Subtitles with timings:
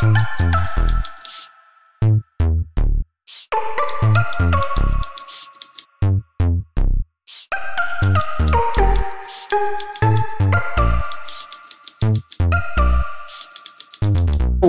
[0.00, 0.06] 我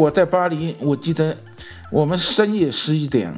[0.10, 1.38] 在巴黎，我记得
[1.92, 3.32] 我们深夜十一点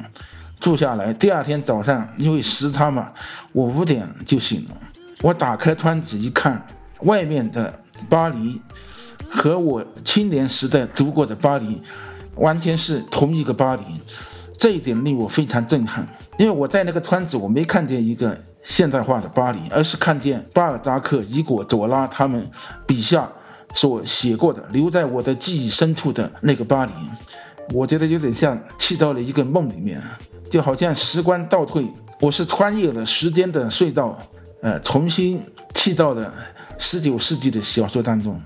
[0.61, 3.11] 住下来，第二天早上因为时差嘛，
[3.51, 4.77] 我五点就醒了。
[5.21, 6.65] 我打开窗子一看，
[7.01, 7.75] 外面的
[8.07, 8.61] 巴黎
[9.31, 11.81] 和我青年时代读过的巴黎
[12.35, 13.83] 完全是同一个巴黎，
[14.57, 16.07] 这一点令我非常震撼。
[16.37, 22.49] 因为我在那个窗子，我没看见一个现代化的巴黎，而是看见巴尔扎克、伊果·佐拉他们
[22.85, 23.27] 笔下。
[23.73, 26.91] 所写过的，留在我的记忆深处的那个巴黎，
[27.73, 30.01] 我觉得有点像去到了一个梦里面，
[30.49, 31.87] 就好像时光倒退，
[32.19, 34.19] 我是穿越了时间的隧道，
[34.61, 35.41] 呃，重新
[35.73, 36.33] 去到了
[36.77, 38.37] 十九世纪的小说当中。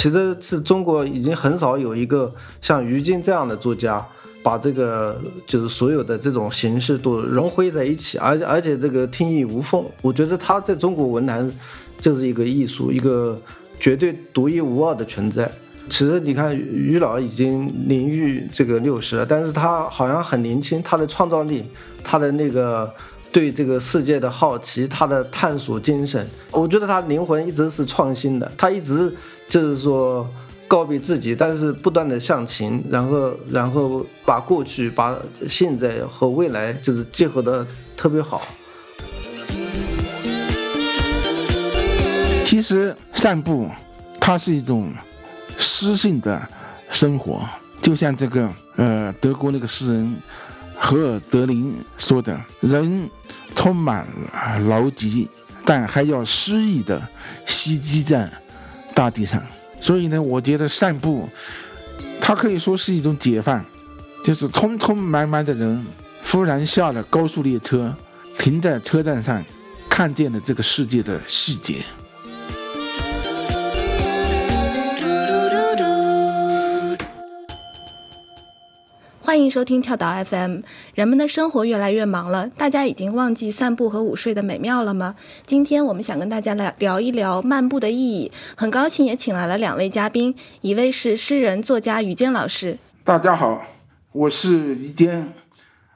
[0.00, 2.32] 其实是中国已经很少有一个
[2.62, 4.02] 像于静这样的作家，
[4.42, 9.84] 把这个就是所有的这种形式都融汇在一起，而且而且这个天衣无缝。
[10.00, 11.52] 我觉得他在中国文坛。
[12.00, 13.38] 就是一个艺术，一个
[13.78, 15.46] 绝对独一无二的存在。
[15.90, 20.82] 其实你看，于老已经临逾这个六十了，但是他好像很年轻。
[20.82, 21.62] 他的创造力，
[22.02, 22.90] 他的那个
[23.30, 28.50] 对这个世界的好奇，他的探索精神，我觉得他灵魂一直是创新的。
[28.56, 29.14] 他一直
[29.50, 30.26] 就是说
[30.68, 38.40] 告别自己，但是不断的向前，然后然后把过去、把现在和未来就是结合的特别好。
[42.44, 43.68] 其实散步，
[44.20, 44.92] 它是一种
[45.58, 46.40] 诗性的
[46.88, 47.44] 生活，
[47.82, 50.16] 就像这个呃德国那个诗人
[50.76, 53.10] 荷尔德林说的：“人
[53.56, 54.06] 充满
[54.68, 55.28] 劳疾，
[55.64, 57.02] 但还要诗意的
[57.46, 58.30] 袭击在
[59.00, 59.42] 大地上。”
[59.80, 61.26] 所以呢，我觉得散步，
[62.20, 63.64] 它可以说是一种解放，
[64.22, 65.86] 就是匆匆忙忙的人
[66.22, 67.94] 忽然下了高速列车，
[68.38, 69.42] 停在车站上，
[69.88, 71.82] 看见了这个世界的细节。
[79.30, 80.62] 欢迎收听跳岛 FM。
[80.92, 85.14] 人们的生活越来越忙了，大家已经忘记散步和午睡的美妙了吗？
[85.46, 88.32] 今天我们想跟大家来聊一聊漫步的意义。
[88.56, 92.76] 很高兴也请来了两位嘉宾，一位是诗人作家于坚老师。
[93.04, 93.62] 大家好，
[94.10, 95.32] 我是于坚，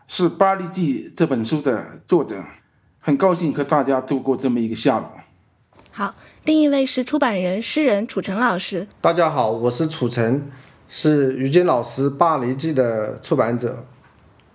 [0.06, 2.36] 是《巴黎记》这本书的作者。
[3.00, 5.04] 很高兴和大家度过这么一个下午。
[5.90, 6.14] 好，
[6.44, 8.86] 另一位是出版人、诗人楚成老师。
[9.00, 10.48] 大家好，我是楚成。
[10.88, 13.84] 是于金老师《巴黎记》的出版者，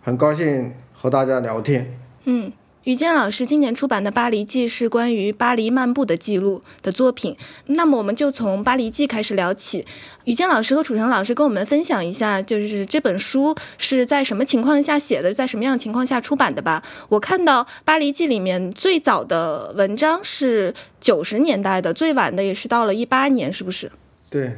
[0.01, 1.99] 很高兴和大家聊天。
[2.25, 2.51] 嗯，
[2.83, 7.35] 于坚老师今年出版的《巴黎记》是关于巴黎漫步的记录的作品。
[7.65, 9.85] 那么我们就从《巴黎记》开始聊起。
[10.25, 16.83] 于坚老师和楚成老师跟我们分享一下，就是这本书是在什么情况下写的，在什么样的情况下出版的吧？
[17.09, 23.91] 我看到《巴黎记》里面最早的文章是九十年代的，最晚的也是到了一八年，是不是？
[24.29, 24.55] 对。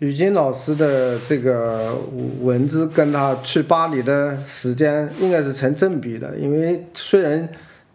[0.00, 1.94] 于金老师的这个
[2.40, 7.46] 文字跟他去巴黎的时间应该是成正比的，因为虽然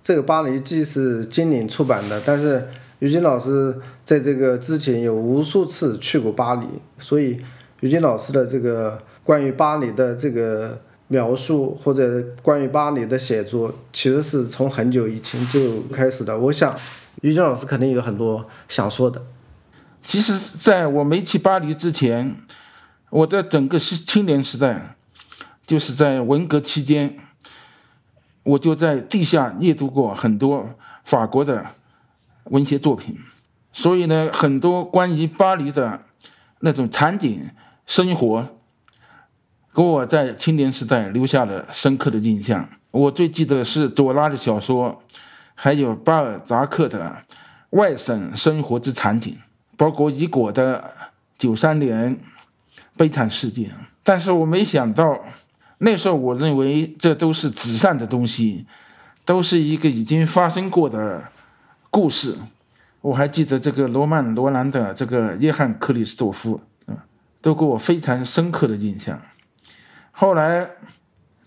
[0.03, 2.63] 这个《巴黎记》是今年出版的，但是
[2.99, 6.67] 于金老师在这个之前有无数次去过巴黎，
[6.99, 7.41] 所以
[7.79, 16.37] 于金老师的这个关于巴黎的这个描述或者关于巴黎的写作，其实是从很久以前就开始的。
[16.37, 16.75] 我想
[17.21, 19.19] 于金老师肯定有很多想说的。
[20.05, 22.37] 其实，在我没去巴黎之前，
[23.09, 24.95] 我的整个是青年时代，
[25.65, 27.17] 就是在文革期间，
[28.43, 30.69] 我就在地下阅读过很多
[31.03, 31.65] 法国的
[32.45, 33.17] 文学作品，
[33.73, 36.01] 所以呢，很多关于巴黎的
[36.59, 37.49] 那种场景
[37.87, 38.47] 生活，
[39.73, 42.69] 给我在青年时代留下了深刻的印象。
[42.91, 45.01] 我最记得是左拉的小说，
[45.55, 47.23] 还有巴尔扎克的
[47.71, 49.35] 外省生活之场景。
[49.77, 50.91] 包括已果的
[51.37, 52.17] 九三年
[52.95, 53.69] 悲惨事件，
[54.03, 55.19] 但是我没想到，
[55.79, 58.65] 那时候我认为这都是纸上的东西，
[59.25, 61.25] 都是一个已经发生过的
[61.91, 62.37] 故事。
[63.01, 66.97] 我还记得这个罗曼·罗兰的这个约翰·克里斯托夫，嗯，
[67.41, 69.21] 都给我非常深刻的印象。
[70.11, 70.69] 后来，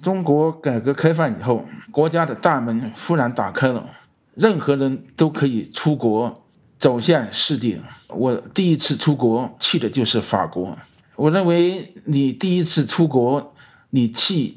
[0.03, 3.89] 中国改革开放以后，国家的大门忽然打开了，
[4.35, 6.45] 任何人都可以出国。
[6.79, 10.77] 走向世界，我第一次出国去的就是法国。
[11.17, 13.55] 我认为你第一次出国，
[13.91, 14.55] 你去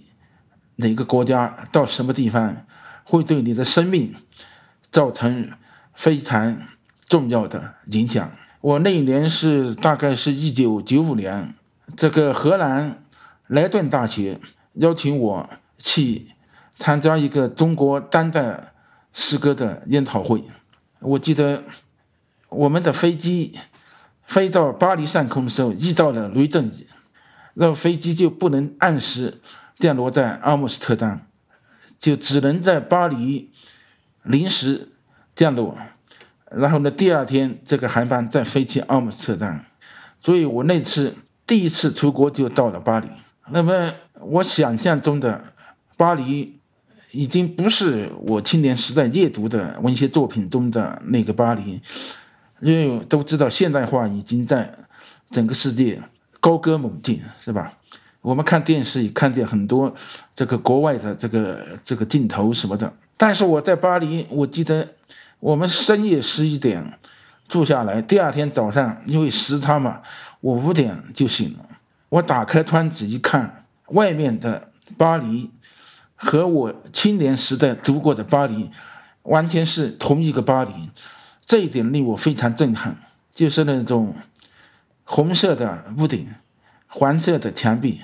[0.77, 2.65] 哪个国家，到什么地方，
[3.03, 4.15] 会对你的生命
[4.89, 5.51] 造成
[5.93, 6.61] 非常
[7.07, 8.31] 重要的影响。
[8.61, 11.55] 我那一年是大概是一九九五年，
[11.95, 13.03] 这个荷兰
[13.47, 14.39] 莱顿大学
[14.75, 16.27] 邀请我去
[16.77, 18.71] 参加一个中国当代
[19.11, 20.43] 诗歌的研讨会。
[20.99, 21.63] 我记得
[22.51, 23.57] 我们的飞机
[24.25, 26.87] 飞到巴黎上空的时候遇到了雷阵雨，
[27.55, 29.39] 那飞机就不能按时
[29.79, 31.27] 降落在阿姆斯特丹，
[31.97, 33.51] 就只能在巴黎
[34.23, 34.89] 临时
[35.33, 35.77] 降落。
[36.49, 39.65] 然后呢，第二天这个航班再飞去阿姆斯特丹，
[40.19, 41.15] 所以我那次
[41.47, 43.07] 第一次出国就到了巴黎。
[43.49, 45.53] 那么我想象中的
[45.95, 46.59] 巴黎，
[47.11, 51.81] 已经不是我青年时代阅读的文学作品中的那个巴黎，
[52.61, 54.73] 因为都知道现代化已经在
[55.29, 56.01] 整个世界
[56.39, 57.73] 高歌猛进，是吧？
[58.21, 59.93] 我们看电视也看见很多
[60.33, 64.87] 这个国外的这个这个镜头什么的，但是我在巴黎，我记得。
[65.41, 66.99] 我们深夜十一点
[67.47, 69.99] 住下来，第二天早上因为时差嘛，
[70.39, 71.65] 我五点就醒了。
[72.09, 74.67] 我打开窗子一看，外面的
[74.97, 75.49] 巴黎
[76.15, 78.69] 和我青年时代读过的巴黎
[79.23, 80.91] 完全是同一个巴黎，
[81.51, 82.95] 这一点令我非常震撼。
[83.33, 84.15] 就是那种
[85.03, 86.25] 红色的屋顶、
[86.87, 87.99] 黄色的墙壁，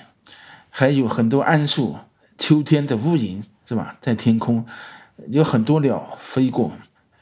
[0.70, 1.96] 还有很多桉树，
[2.38, 3.96] 秋天的乌云是吧？
[4.02, 4.66] 在天空
[5.30, 6.74] 有很多鸟飞过。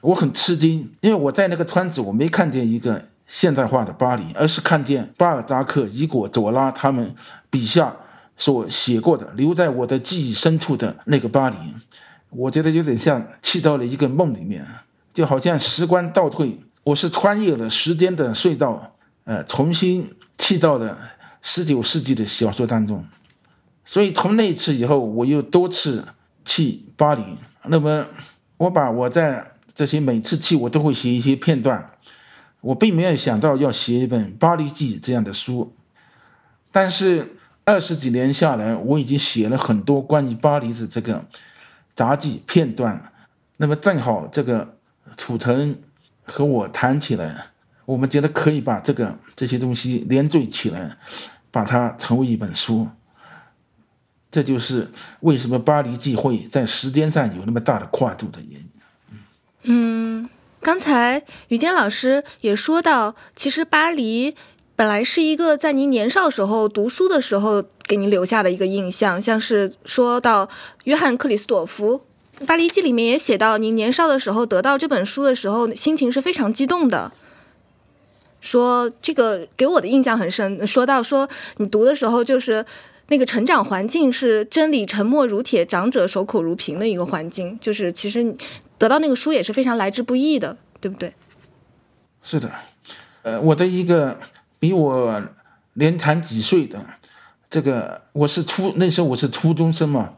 [0.02, 7.14] 我很吃惊，因为我在那个村子，我没看见一个现代化的巴黎，而是看见巴尔扎克、伊果、佐拉他们
[7.52, 7.96] 笔下
[8.36, 11.58] 所写过的、留在我的记忆深处的那个巴黎。
[12.32, 14.66] 我觉得有点像去到了一个梦里面，
[15.16, 20.98] 就好像时光倒退，我是穿越了时间的隧道，呃，重新去到了
[21.42, 23.04] 十九世纪的小说当中。
[23.86, 26.06] 所以从那次以后，我又多次
[26.44, 27.24] 去巴黎。
[27.68, 28.06] 那么，
[28.58, 31.92] 我把我在这些每次去我都会写一些片段，
[32.60, 35.74] 我并没有想到要写一本《巴黎记》这样的书，
[36.74, 41.24] 但是二十几年下来，我已经写了很多关于巴黎的这个
[41.94, 43.14] 杂记片段。
[43.58, 44.75] 那么正好这个
[45.18, 45.78] 楚成
[46.24, 47.48] 和我谈起来，
[47.86, 50.98] 我们觉得可以把这个这些东西连缀起来，
[51.52, 52.88] 把它成为一本书。
[54.32, 54.92] 这就是
[55.22, 58.70] 为什么《巴黎记》会在时间上有那么大的跨度的原因。
[59.64, 60.30] 嗯，
[60.60, 64.36] 刚才于坚老师也说到，其实巴黎
[64.76, 70.50] 本来是一个在您年少时候读书的时候给您留下的一个印象，像是说到
[70.84, 72.00] 约翰克里斯朵夫，
[72.46, 77.12] 《巴黎记》里面也写到，您年少的时候得到这本书的时候，心情是非常激动的。
[78.42, 82.66] 说这个给我的印象很深，说到说你读的时候，就是
[83.08, 88.36] 那个成长环境是真理沉默如铁，长者守口如瓶的一个环境，就是其实。
[88.78, 91.14] 得到那个书也是非常来之不易的，对不对？
[92.22, 92.52] 是的，
[93.22, 94.20] 呃，我的一个
[94.60, 95.24] 比我
[95.76, 96.86] 年长几岁的，
[97.50, 100.16] 这个我是初那时候我是初中生嘛，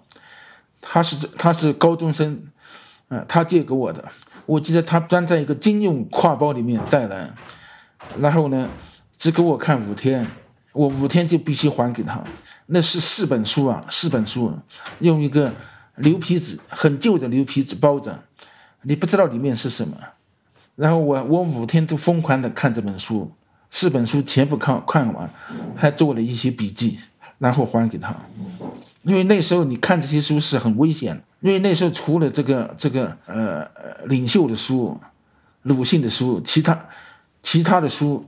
[0.81, 2.41] 他是他是高中生，
[3.09, 4.03] 呃，他借给我的，
[4.45, 7.33] 我记得他装在一个军用挎包里面带来，
[8.19, 8.69] 然后呢，
[9.17, 10.25] 只给我看五天，
[10.73, 12.23] 我五天就必须还给他，
[12.67, 14.53] 那是四本书啊，四本书，
[14.99, 15.53] 用一个
[15.97, 18.23] 牛皮纸很旧的牛皮纸包着。
[18.83, 19.97] 你不知道里面是什么，
[20.75, 23.29] 然后我我五天都疯狂的看这本书，
[23.69, 25.29] 四本书全部看看完，
[25.75, 26.99] 还做了一些笔记，
[27.39, 28.15] 然后还给他。
[29.07, 33.65] 因为那时候你看这些书是很危险，因为那时候除了这个这个呃
[34.05, 34.99] 领袖的书、
[35.63, 36.85] 鲁迅的书，其他
[37.41, 38.25] 其他的书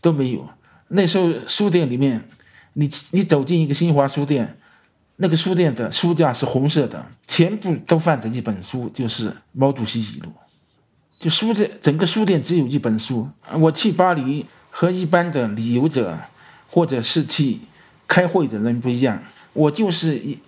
[0.00, 0.48] 都没有。
[0.86, 2.22] 那时候书店里面，
[2.74, 4.56] 你你走进一个新华书店。
[5.20, 10.32] 那个书店的书架是红色的，全部都放着一本书，就是毛主席语录。
[11.18, 13.28] 就书店整个书店只有一本书。
[13.54, 16.16] 我去巴黎和一般的旅游者
[16.70, 17.58] 或者是去
[18.06, 19.20] 开会的人不一样，
[19.58, 20.38] 我就是一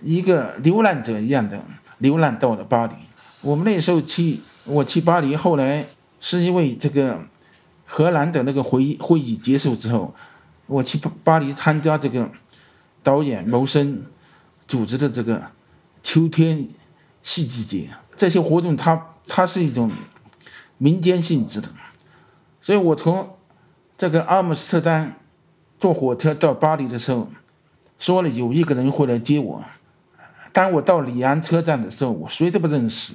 [0.00, 1.62] 一个流浪者一样的
[1.98, 2.94] 流浪到了巴黎。
[3.40, 5.86] 我们那时候去，我去巴黎，后来
[6.20, 7.18] 是因为这个
[7.86, 10.14] 荷兰的那个会议会议结束之后，
[10.66, 12.30] 我去巴巴黎参加这个。
[13.02, 14.04] 导演谋生
[14.68, 15.42] 组织的这个
[16.02, 16.68] 秋天
[17.22, 19.90] 戏剧节，这些活动它它是一种
[20.76, 21.70] 民间性质的，
[22.60, 23.38] 所以我从
[23.96, 25.16] 这个阿姆斯特丹
[25.78, 27.26] 坐火车到巴黎的时候，
[28.00, 29.64] 说了有一个人会来接我。
[30.52, 33.14] 当我到里昂车站的时候，我谁都不认识。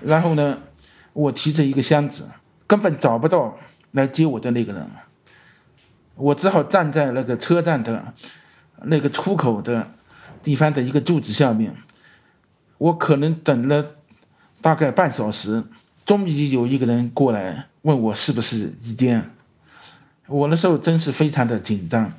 [0.00, 0.58] 然后呢，
[1.12, 2.28] 我提着一个箱子，
[2.66, 3.56] 根本找不到
[3.92, 4.90] 来接我的那个人，
[6.16, 8.12] 我只好站在那个车站的。
[8.86, 9.88] 那个出口的
[10.42, 11.74] 地方的一个柱子下面，
[12.76, 13.92] 我可能等了
[14.60, 15.64] 大概半小时，
[16.04, 19.30] 终于有一个人过来问我是不是移监，
[20.26, 22.12] 我那时候真是非常的紧张，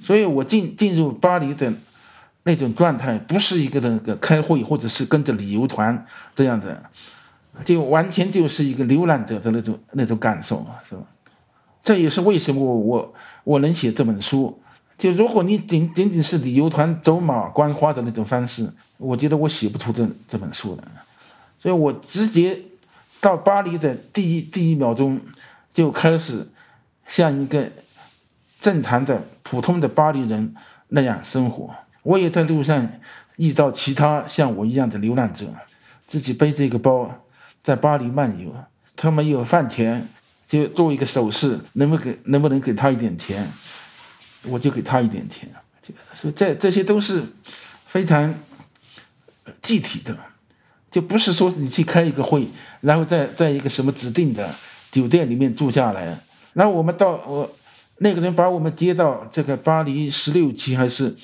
[0.00, 1.72] 所以我进进入巴黎的
[2.44, 6.82] 那种状态，不是一个那个开会或者是跟着旅游团这样的，
[7.64, 11.02] 就完全就是一个浏览者的那种那种感受，是吧？
[11.82, 13.14] 这也是为什么我我
[13.44, 14.58] 我能写这本书。
[14.98, 20.84] 就如果你仅仅仅是旅游团走马观花的那种方式，我觉得我写不出这这本书的。
[21.58, 22.58] 所以我直接
[23.20, 25.20] 到巴黎的第一第一秒钟
[25.72, 26.46] 就开始
[27.06, 27.70] 像一个
[28.60, 30.54] 正常的普通的巴黎人
[30.90, 31.74] 那样生活。
[32.04, 32.88] 我也在路上
[33.34, 35.52] 遇到其他像我一样的流浪者，
[36.06, 37.10] 自己背着一个包
[37.64, 38.54] 在巴黎漫游。
[38.94, 40.06] 他们有饭钱，
[40.46, 43.50] 就做一个手势，能不能给能不能给他一点钱？
[44.44, 45.48] 我就给他一点钱，
[46.14, 47.24] 所以这这些都是
[47.86, 48.32] 非常
[49.60, 50.16] 具体的，
[50.90, 52.46] 就不是说你去开一个会，
[52.82, 54.48] 然后在在一个什么指定的
[54.92, 56.16] 酒店里面住下来，
[56.52, 57.50] 然后我们到我
[58.02, 61.14] 那个人把我们接到这个巴黎十六期还是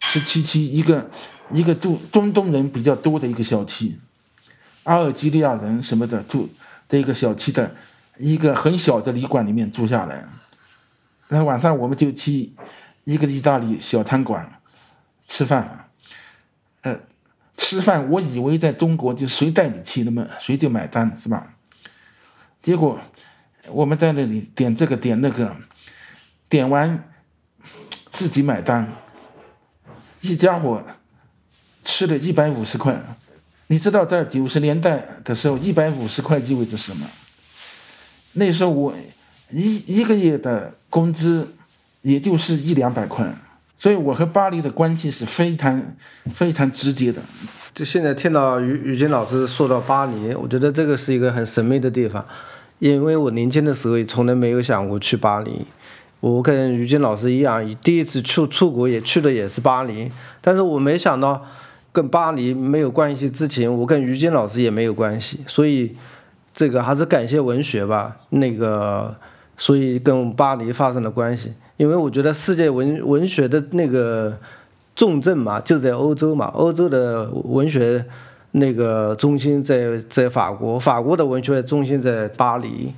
[0.00, 1.08] 十七期一个
[1.52, 3.96] 一个住中东人比较多的一个小区，
[4.82, 6.48] 阿尔及利亚人什么的住
[6.88, 7.72] 的一个小区的
[8.18, 10.26] 一个很小的旅馆里面住下来。
[11.28, 12.52] 然后晚上我们就去
[13.04, 14.60] 一个意大利小餐馆
[15.28, 15.88] 吃饭，
[16.82, 16.98] 呃，
[17.56, 21.54] 吃饭我以为在中国就谁带你去，那么谁就买单是吧？
[22.60, 22.98] 结果
[23.68, 25.54] 我们在那里点这个点那个，
[26.48, 27.04] 点完
[28.10, 28.92] 自己买单，
[30.20, 30.82] 一家伙
[31.82, 33.00] 吃了一百五十块，
[33.66, 37.06] 你知道在九十年代的时候，一百五十块意味着什么？
[38.32, 38.94] 那时候我。
[39.50, 41.48] 一一个月的工资，
[42.02, 43.26] 也就是一两百块，
[43.78, 45.82] 所以我和巴黎的关系是非常
[46.34, 47.22] 非常直接的。
[47.74, 52.22] 就现在听到于于金老师说到巴黎，我觉得这个是一个很神秘的地方，
[52.78, 55.64] 因为我年轻的时候也从来没有想过去巴黎。
[56.20, 60.10] 我跟于金老师一样，第一次出出国也去的也是巴黎，
[60.40, 61.44] 但是我没想到
[61.92, 65.96] 跟巴黎没有关系之前，我跟于金老师也没有关系，所以
[66.54, 69.14] 这个还是感谢文学吧，那个。
[69.60, 74.38] 所以跟巴黎发生了关系，因为我觉得世界文文学的那个
[74.94, 76.46] 重镇嘛，就在欧洲嘛。
[76.54, 78.04] 欧洲的文学
[78.52, 82.92] 那个中心在在法国，法国的文学中心在巴黎。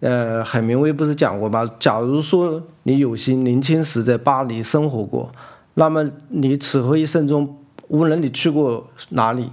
[0.00, 1.68] 呃，海明威不是讲过吗？
[1.78, 5.30] 假如说你有幸年轻时在巴黎生活过，
[5.74, 7.56] 那么你此后一生中
[7.88, 9.50] 无论你去过哪里，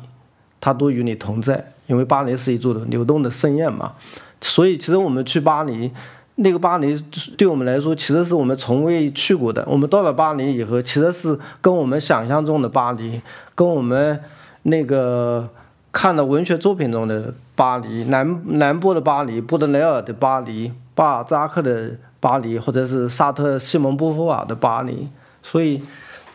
[0.62, 3.94] 他都与你同在，因为巴黎是一座流动的盛宴嘛。
[4.42, 5.92] 所以，其实我们去巴黎。
[6.38, 7.02] 那个巴黎
[7.38, 9.66] 对我们来说，其实是我们从未去过的。
[9.66, 13.22] 我们到了巴黎以后，其实是跟我们想象中的巴黎，
[13.56, 14.20] 跟我们
[14.64, 15.50] 那个
[15.96, 25.08] 看了文学作品中的巴黎，南南波的巴黎，波德莱尔的巴黎，巴尔扎克的巴黎，或者是沙特、西蒙波伏娃的巴黎，
[25.42, 25.82] 所以。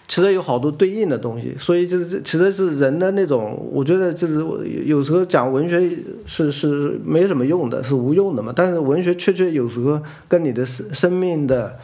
[0.09, 4.45] 其实有好多对应的东西，所以就是其实是人的那种，我觉得就是
[4.85, 5.89] 有时候讲文学
[6.27, 8.53] 是是没什么用的，是无用的嘛。
[8.53, 11.79] 但是文学确确有时候跟你的生生命的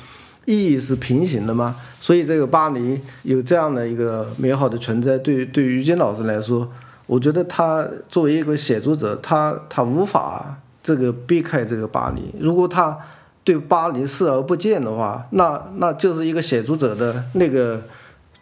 [0.44, 1.76] 意义是平行的嘛。
[2.00, 6.68] 所以这个巴黎有这样的一个美好的存在，对对于金老师来说，
[7.06, 12.34] 我觉得他作为一个写作者，他他无法这个避开这个巴黎。
[12.38, 12.98] 如果他
[13.42, 17.82] 对巴黎视而不见的话，那那就是一个写作者的那个。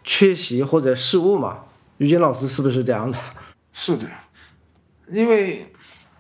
[0.07, 1.61] 缺席或者失误嘛？
[1.97, 3.17] 于坚老师是不是这样的？
[3.73, 4.07] 是的，
[5.11, 5.73] 因为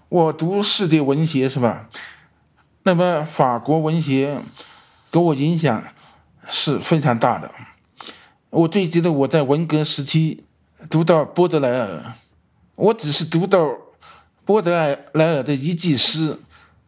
[0.08, 1.86] 我读世界文学是吧？
[2.84, 4.40] 那么法国文学
[5.10, 5.84] 给我影响
[6.48, 7.50] 是非常大的。
[8.48, 10.44] 我最记得我在文革时期
[10.88, 12.14] 读到波德莱尔，
[12.76, 13.68] 我只是读到
[14.44, 14.70] 波德
[15.12, 16.38] 莱尔的一句诗，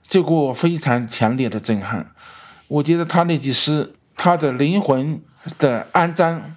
[0.06, 2.10] 就给我非常强烈的震撼。
[2.68, 5.20] 我觉得他那句诗，他的灵魂
[5.58, 6.54] 的肮脏。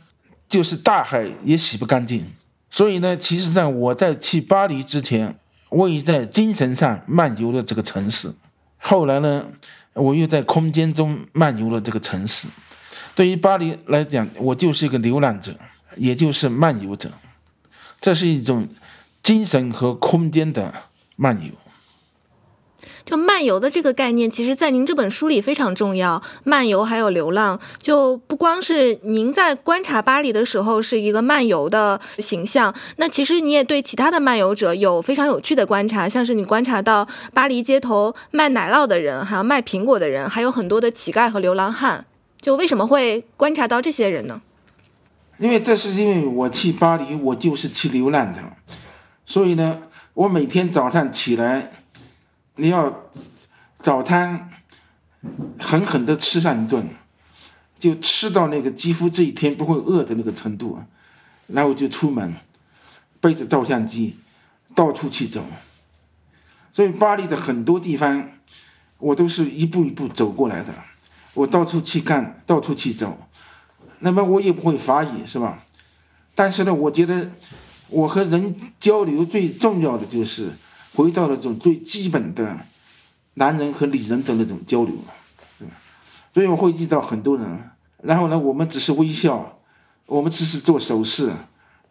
[0.49, 2.25] 就是大海也洗不干净，
[2.71, 5.37] 所以呢，其实上我在去巴黎之前，
[5.69, 8.33] 我已在精神上漫游了这个城市。
[8.79, 9.45] 后来呢，
[9.93, 12.47] 我又在空间中漫游了这个城市。
[13.13, 15.53] 对于巴黎来讲，我就是一个流浪者，
[15.97, 17.11] 也就是漫游者。
[18.01, 18.67] 这是一种
[19.21, 20.73] 精神和空间的
[21.15, 21.51] 漫游。
[23.05, 26.21] 就漫游的这个概念，其实，在您这本书里非常重要。
[26.43, 42.05] 漫游还有流浪，就不光是您在观察巴黎的时候是一个漫游的形象，那其实你也对其他的漫游者有非常有趣的观察，像是你观察到巴黎街头卖奶酪的人，还有卖苹果的人，还有很多的乞丐和流浪汉。
[42.39, 44.41] 就为什么会观察到这些人呢？
[45.39, 48.39] 因为这是因为我去巴黎，我就是去流浪的，
[49.29, 49.83] 所以呢，
[50.15, 51.71] 我每天早上起来。
[52.55, 53.03] 你要
[53.79, 54.49] 早餐
[55.59, 56.89] 狠狠的吃上一顿，
[57.77, 60.79] 就吃到那个几乎这一天不会饿的那个程度，
[61.45, 62.33] 然后就出门，
[63.21, 64.17] 背着照相机
[64.73, 65.45] 到处去走。
[66.73, 68.31] 所以巴黎的很多地方，
[68.97, 70.73] 我都是一步一步走过来的。
[71.35, 73.29] 我到处去看，到处去走，
[73.99, 75.63] 那么我也不会法语，是吧？
[76.33, 77.31] 但是呢，我觉得
[77.89, 80.51] 我和人交流最重要的就是
[80.95, 82.57] 回到那种最基本的
[83.35, 84.93] 男人和女人的那种交流，
[85.57, 85.73] 对吧？
[86.33, 87.71] 所以我会遇到很多人，
[88.03, 89.59] 然后呢，我们只是微笑，
[90.05, 91.31] 我们只是做手势，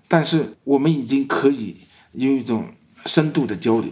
[0.07, 1.76] 但是我们已经可以
[2.12, 2.69] 有一种
[3.07, 3.90] 深度的交流。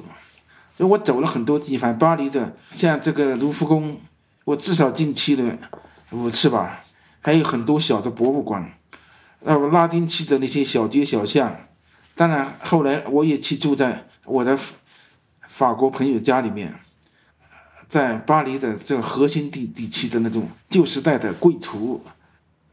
[0.76, 3.98] 所以我走了很多地方，巴黎的像这个卢浮宫。
[4.44, 5.58] 我至少进去了
[6.12, 6.84] 五次吧，
[7.20, 8.78] 还有很多小的博物馆，
[9.40, 11.65] 呃，拉丁区的那些小街小巷，
[12.16, 14.58] 当然后来我也去住在我的
[15.46, 16.74] 法国朋友家里面，
[17.88, 22.02] 在巴黎的这个核心地地区的那种旧时代的贵族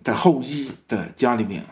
[0.01, 1.63] 的后裔的家里面，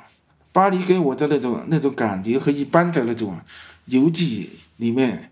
[0.51, 3.39] 巴黎给我的那种那种感觉和一般的那种
[3.85, 5.31] 游记里面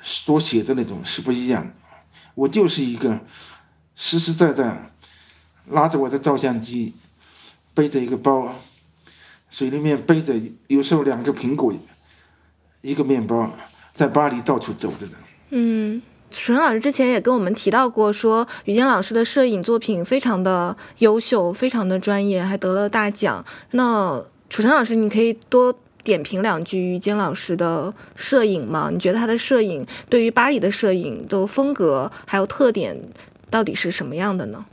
[0.00, 1.72] 所写的那种是不一样的，
[2.34, 3.18] 我就是一个。
[3.94, 4.90] 实实在在
[5.66, 6.94] 拿着我的照相机，
[7.74, 8.56] 背着一个包，
[9.52, 10.32] 水里面背着
[10.68, 11.74] 有时候两个苹果，
[12.80, 13.52] 一个面包，
[13.94, 15.12] 在巴黎到处走着呢。
[15.50, 23.44] 嗯，楚成老师之前也跟我们提到过，说于坚老师的摄影作品非常的优秀，非常的专业，还得了大奖。
[23.72, 28.88] 那楚成老师，你可以多点评两句于坚老师的摄影吗？
[28.90, 32.98] 你觉得他的摄影对于巴黎的摄影的风格还有特点？
[33.50, 34.64] 到底是什么样的呢？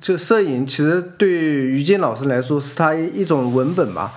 [0.00, 4.14] 这摄影，其实对于于坚老师来说，是他一种文本吧。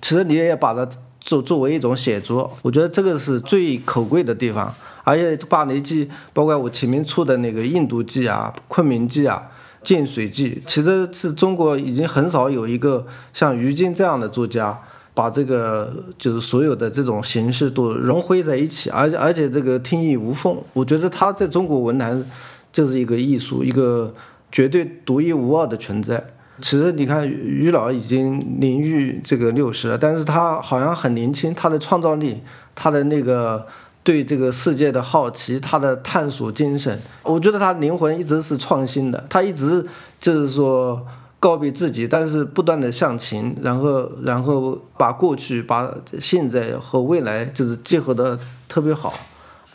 [0.00, 0.88] 其实你也要把它
[1.20, 4.72] 作作为一种写作，我觉得这个是最可贵的地方。
[5.04, 9.42] 而且巴黎记，包括我前面出的那个印度记啊、昆明记啊、
[9.82, 14.78] 建水记，其实是中国已经很少有一个像于坚这样的作家，
[15.14, 20.56] 把这个就是所有的这种形式都融汇在一起，而且而且这个天衣无缝。
[20.72, 22.24] 我觉得他在中国文坛。
[22.72, 24.14] 就是一个艺术，一个
[24.50, 26.24] 绝对独一无二的存在。
[26.60, 31.54] 其实你看，于老已经年逾这个六十了，但是他好像很年轻。
[31.54, 32.40] 他的创造力，
[32.74, 33.66] 他的那个
[34.02, 39.24] 对这个世界的好奇，他的探索精神，我觉得他灵魂一直是创新的。
[39.28, 39.84] 他一直
[40.20, 41.06] 就是说
[41.40, 48.38] 告别自己，但是不断的向前，然后然后把过去、把现在和未来就是结合的
[48.68, 49.14] 特别好。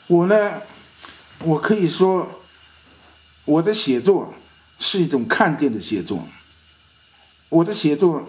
[0.08, 0.52] 我呢，
[1.44, 2.28] 我可以说。
[3.48, 4.34] 我的写作
[4.78, 6.20] 是一种看见的写作，
[7.50, 8.24] 我的写作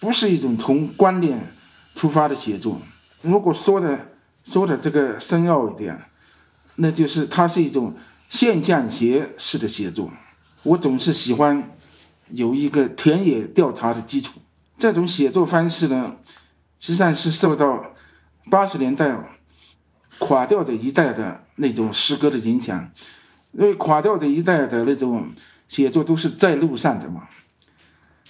[0.00, 1.52] 不是一种从观念
[1.94, 2.80] 出发的写作。
[3.22, 4.12] 如果说的
[4.44, 6.00] 说的这个深奥一点，
[6.76, 7.94] 那就是它是一种
[8.28, 10.10] 现象学式的写作。
[10.62, 11.70] 我总是喜欢
[12.30, 14.40] 有一个田野调查的基础。
[14.76, 16.16] 这种写作方式呢，
[16.78, 17.94] 实际上是受到
[18.50, 19.16] 八十年代
[20.18, 22.90] 垮掉的一代的那种诗歌的影响。
[23.52, 25.32] 因为垮掉的一代的那种
[25.68, 27.26] 写作都是在路上的嘛，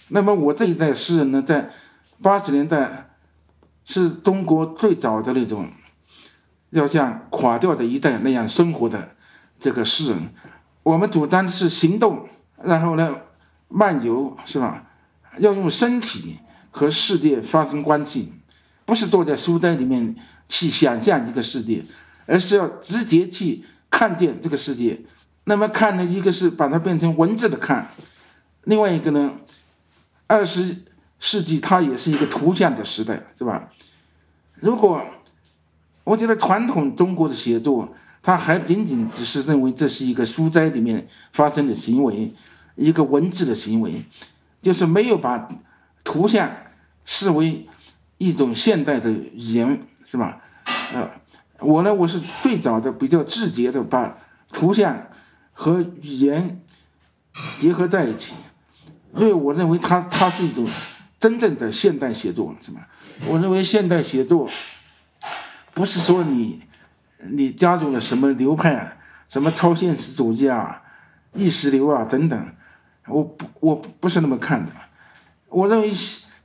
[0.09, 1.71] 那么我这一代诗人呢，在
[2.23, 3.11] 八十年代
[3.85, 5.71] 是中国最早的那种
[6.71, 9.11] 要像垮掉的一代那样生活的
[9.59, 10.29] 这个诗人。
[10.83, 12.29] 我们主张的是行动，
[12.63, 13.17] 然后呢
[13.69, 14.85] 漫游，是吧？
[15.39, 16.39] 要用身体
[16.71, 18.33] 和世界发生关系，
[18.85, 20.17] 不是坐在书斋里面
[20.49, 21.85] 去想象一个世界，
[22.27, 23.65] 而是要直接去。
[23.91, 25.01] 看见这个世界，
[25.45, 26.05] 那么看呢？
[26.05, 27.91] 一个是把它变成文字的看，
[28.65, 29.33] 另外一个呢，
[30.29, 30.85] 二十
[31.19, 33.71] 世纪它也是一个图像的时代，是吧？
[34.55, 35.05] 如果
[36.05, 42.33] 我觉得传统中国的写作，它还仅仅只是认为这是一个书斋里面发生的行为，
[42.77, 44.05] 一个文字的行为，
[44.63, 45.49] 就是没有把
[46.05, 46.49] 图像
[47.05, 47.67] 视为
[48.19, 50.41] 一种现代的语言，是吧？
[50.95, 51.11] 呃。
[51.61, 54.17] 我呢，我是最早的比较直接的把
[54.53, 55.09] 图像
[55.53, 56.61] 和语言
[57.57, 58.37] 结合在一起，
[59.15, 60.67] 因为我认为它它是一种
[61.19, 62.87] 真正的现代写作，是吧？
[63.27, 64.49] 我认为现代写作
[65.75, 66.63] 不是说你
[67.31, 68.97] 你加入了什么流派，
[69.29, 70.83] 什么超现实主义啊、
[71.35, 72.55] 意识流啊等等，
[73.09, 74.73] 我不我不是那么看的。
[75.49, 75.91] 我认为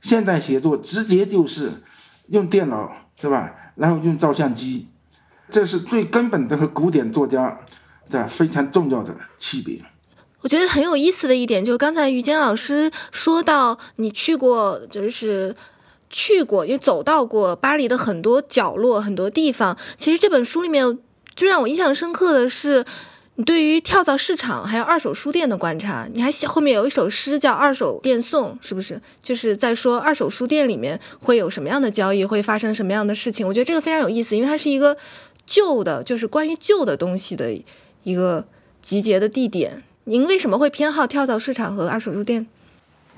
[0.00, 1.82] 现代写作直接就是
[2.28, 3.52] 用电脑，是吧？
[3.76, 4.88] 然后用照相机。
[5.50, 7.60] 这是最根本的和古典作家
[8.08, 9.80] 的非常重要的区别。
[10.44, 15.56] 我觉得很有意思的一点就是，刚才于坚老师说到你去过，就是
[16.10, 19.74] 去过也走到过巴黎的很多角落、很多地方。
[19.96, 20.98] 其实这本书里面
[21.34, 22.84] 最让我印象深刻的是，
[23.36, 29.00] 你对于跳蚤市场还有二手书店的观察，你还写后面有一首诗叫《二手店颂》，是不是？
[29.22, 33.48] 就是在说二手书店里面会有什么样的交易，会发生什么样的事情？
[33.48, 34.94] 我觉得这个非常有意思，因为它是一个
[35.46, 37.50] 旧的，就是关于旧的东西的
[38.02, 38.46] 一个
[38.82, 39.82] 集结的地点。
[40.04, 42.46] 您为什么会偏好跳蚤市场和二手书店？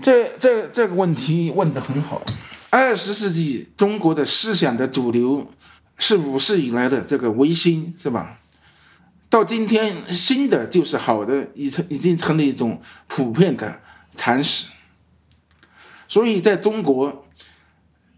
[0.00, 2.22] 这这这个问题问得很好。
[2.70, 5.50] 二十世纪中国的思想的主流
[5.98, 8.38] 是五世以来的这个维新，是吧？
[9.28, 13.80] 到今天，新的就是好的，已成已经成了一种普遍的
[14.14, 14.68] 常识。
[16.06, 17.26] 所以，在中国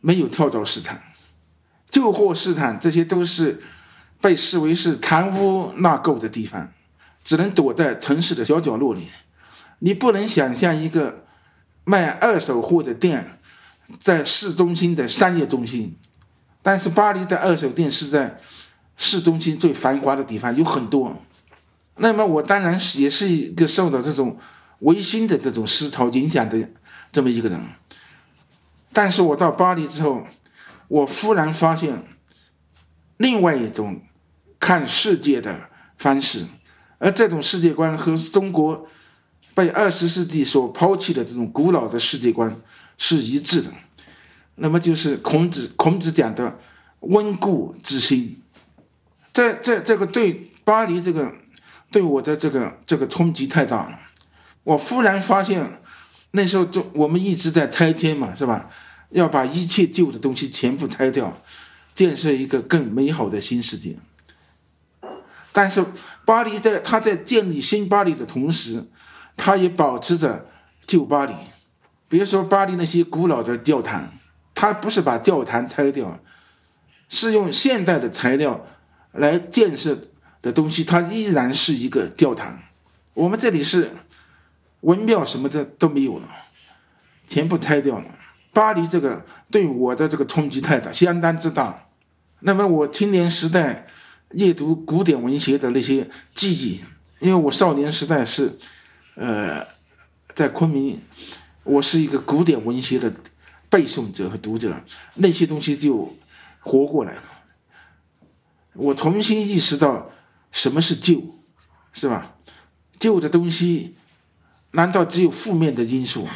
[0.02, 1.00] 没有跳蚤市场、
[1.88, 3.62] 旧货市场，这些都是
[4.20, 6.70] 被视为是藏污纳垢的地方，
[7.28, 9.08] 只能躲在城市的小角落里。
[9.80, 11.26] 你不能想象一个
[11.84, 13.38] 卖二手货的店
[14.00, 15.94] 在市中心的商业中心，
[16.62, 18.40] 但是巴黎的二手店是在。
[19.00, 21.22] 市中心最繁华的地方有很多，
[21.98, 24.36] 那么我当然是也是一个受到这种
[24.80, 26.68] 维新的这种思潮影响的
[27.12, 27.60] 这么一个人，
[28.92, 30.26] 但是我到巴黎之后，
[30.88, 32.02] 我忽然发现
[33.18, 34.02] 另外一种
[34.58, 36.46] 看世界的方式，
[36.98, 38.86] 而这种世界观和中国
[39.54, 42.54] 被二十世纪所抛弃的这种古老的世界观
[42.96, 43.72] 是一致的，
[44.56, 46.58] 那么就是孔子孔子讲的
[47.00, 48.40] 温故知新。
[49.32, 51.32] 这这这个对巴黎这个
[51.90, 53.98] 对我的这个这个冲击太大了，
[54.64, 55.80] 我忽然发现，
[56.32, 58.68] 那时候就我们一直在拆迁嘛，是吧？
[59.10, 61.40] 要把一切旧的东西全部拆掉，
[61.94, 63.96] 建设一个更美好的新世界。
[65.52, 65.84] 但是
[66.28, 68.86] 巴黎在他在建立新巴黎的同时，
[69.34, 70.46] 他也保持着
[70.86, 71.32] 旧巴黎。
[72.06, 74.12] 比如说巴黎那些古老的教堂，
[74.54, 76.20] 他不是把教堂拆掉，
[77.08, 78.66] 是用现代的材料。
[79.12, 79.98] 来建设
[80.42, 82.58] 的东西，它依然是一个教堂。
[83.14, 83.90] 我们这里是
[84.82, 86.28] 文庙什么的都没有了，
[87.26, 88.04] 全部拆掉了。
[88.52, 91.86] 巴黎这个对我的这个冲击太大，相当之大。
[92.40, 93.86] 那么我青年时代
[94.32, 96.80] 阅读古典文学的那些记忆，
[97.20, 98.58] 因为我少年时代是
[99.14, 99.66] 呃
[100.34, 101.00] 在昆明，
[101.64, 103.12] 我是一个古典文学的
[103.70, 104.82] 背诵者和读者，
[105.14, 106.16] 那些东西就
[106.60, 107.22] 活过来了。
[108.74, 110.10] 我重新意识到
[110.52, 111.40] 什么是旧，
[111.92, 112.36] 是吧？
[112.98, 113.96] 旧的东西
[114.72, 116.28] 难道只有负面的因素？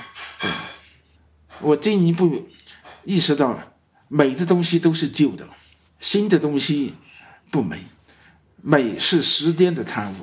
[1.61, 2.48] 我进一步
[3.05, 3.74] 意识到，
[4.09, 5.46] 美的东西都是旧的，
[6.00, 6.94] 新的东西
[7.53, 7.85] 不美。
[8.61, 10.17] 美是时间的产物，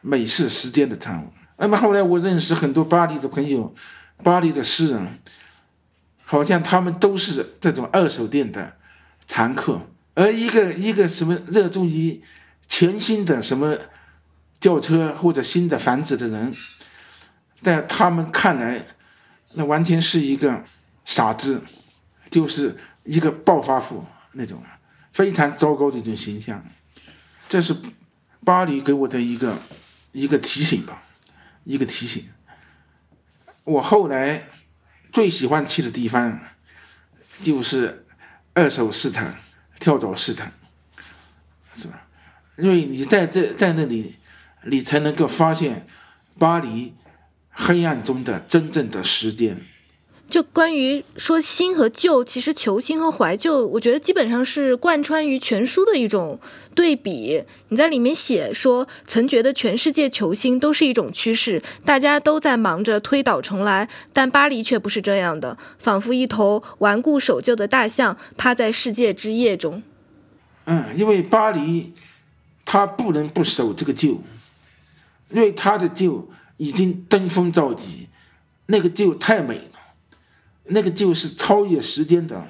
[0.00, 1.32] 美是时间的产物。
[1.56, 3.74] 那么后来我认识很多巴黎的朋友，
[4.22, 5.18] 巴黎的诗人，
[6.24, 8.76] 好像他们都是这种二手店的
[9.26, 9.80] 常客。
[10.14, 12.22] 而一个一个什么热衷于
[12.68, 13.76] 全新的什么
[14.58, 16.54] 轿车或者新的房子的人，
[17.62, 18.86] 在他们看来，
[19.54, 20.62] 那完全是一个
[21.06, 21.62] 傻子，
[22.30, 24.62] 就是一个暴发户那种
[25.12, 26.64] 非常糟糕的一种形象。
[27.48, 27.76] 这是
[28.44, 29.58] 巴黎给我的一个
[30.12, 31.02] 一个提醒吧，
[31.64, 32.28] 一个提醒。
[33.64, 34.48] 我后来
[35.12, 36.40] 最喜欢去的地方
[37.42, 38.06] 就是
[38.54, 39.34] 二手市场。
[39.80, 40.52] 跳蚤市场，
[41.74, 42.06] 是吧？
[42.58, 44.16] 因为你在这在那里，
[44.66, 45.86] 你才能够发现
[46.38, 46.92] 巴黎
[47.48, 49.56] 黑暗中的真正的时间。
[50.30, 56.38] 就关于说新和旧，其实求新和怀旧，我觉得基本上是贯穿于全书的一种
[56.72, 57.42] 对比。
[57.68, 69.82] 你在里面写说，曾觉得全世界求新都是一种趋势，大家都在忙着推倒重来，但巴黎却不是这样的，仿佛一头顽固守旧的大象趴在世界之夜中。
[70.66, 71.92] 嗯，因为巴黎，
[72.64, 74.22] 它不能不守这个旧，
[75.30, 78.06] 因为它的旧已经登峰造极，
[78.66, 79.62] 那个旧太美。
[80.70, 82.46] 那个就是超越时间的，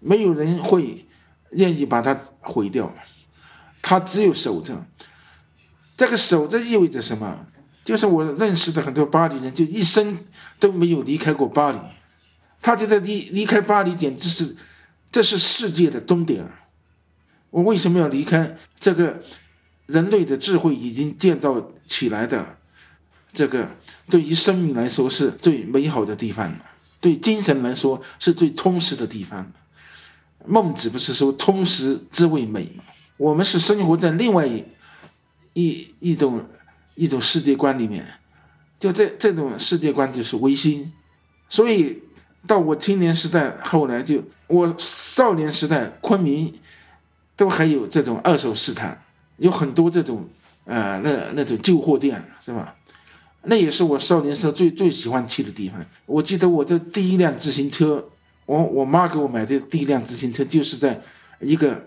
[0.00, 1.06] 没有人会
[1.50, 2.94] 愿意把它毁掉，
[3.82, 4.86] 他只有守着。
[5.96, 7.46] 这个守着意味着什么？
[7.84, 10.18] 就是我认识的很多巴黎人，就一生
[10.58, 11.78] 都没有离开过巴黎，
[12.62, 14.56] 他觉得离离开巴黎简直是，
[15.12, 16.50] 这是世界的终点。
[17.50, 19.22] 我为什么要离开这个
[19.86, 22.56] 人类的智慧已经建造起来的
[23.32, 23.68] 这个
[24.10, 26.52] 对于生命来说是最美好的地方？
[27.04, 29.52] 对精神来说是最充实的地方。
[30.46, 32.82] 孟子不是说“充实之谓美”吗？
[33.18, 34.64] 我们是生活在另外一
[35.52, 36.42] 一一种
[36.94, 38.06] 一种世界观里面，
[38.78, 40.90] 就这这种世界观就是唯心。
[41.50, 42.02] 所以
[42.46, 46.58] 到我青年时代，后来就我少年时代，昆明
[47.36, 48.96] 都还有这种二手市场，
[49.36, 50.26] 有很多这种
[50.64, 52.74] 呃，那那种旧货店是吧？
[53.46, 55.84] 那也是我少年时候最最喜欢去的地方。
[56.06, 58.02] 我记得我的第一辆自行车，
[58.46, 61.00] 我我妈给我买的第一辆自行车就是在
[61.40, 61.84] 一个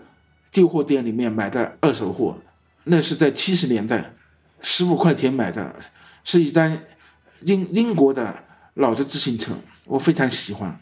[0.52, 2.38] 旧货店里面买的二手货，
[2.84, 4.14] 那是在七十年代，
[4.60, 5.74] 十五块钱买的，
[6.22, 6.78] 是一张
[7.42, 8.34] 英英国的
[8.74, 9.52] 老的自行车，
[9.84, 10.80] 我非常喜欢。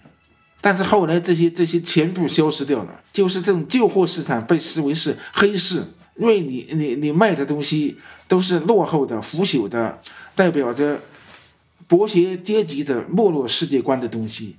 [0.60, 5.82] 但是后来这些这些全部消失掉了，就是这种旧货市场被视为是黑市，
[6.16, 7.96] 因为你你你卖的东西
[8.28, 9.98] 都是落后的、腐朽的。
[10.36, 11.00] 代表着
[11.88, 14.56] 剥削阶级的没落世界观的东西，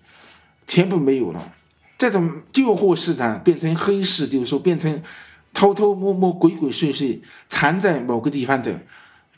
[0.65, 1.53] 全部没有了。
[1.99, 5.01] 这种旧货市场变成黑市，就是说变成
[5.53, 8.81] 偷偷摸摸、鬼鬼祟祟藏在某个地方的，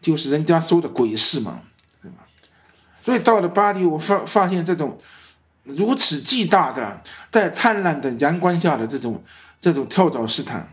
[0.02, 1.62] 就是人家说的鬼市嘛，
[2.02, 2.26] 对吧？
[3.04, 4.98] 所以到了巴黎，我发发现这种
[5.64, 9.22] 如此巨大的、在灿烂的阳光下的这种
[9.60, 10.68] 这种跳蚤市场，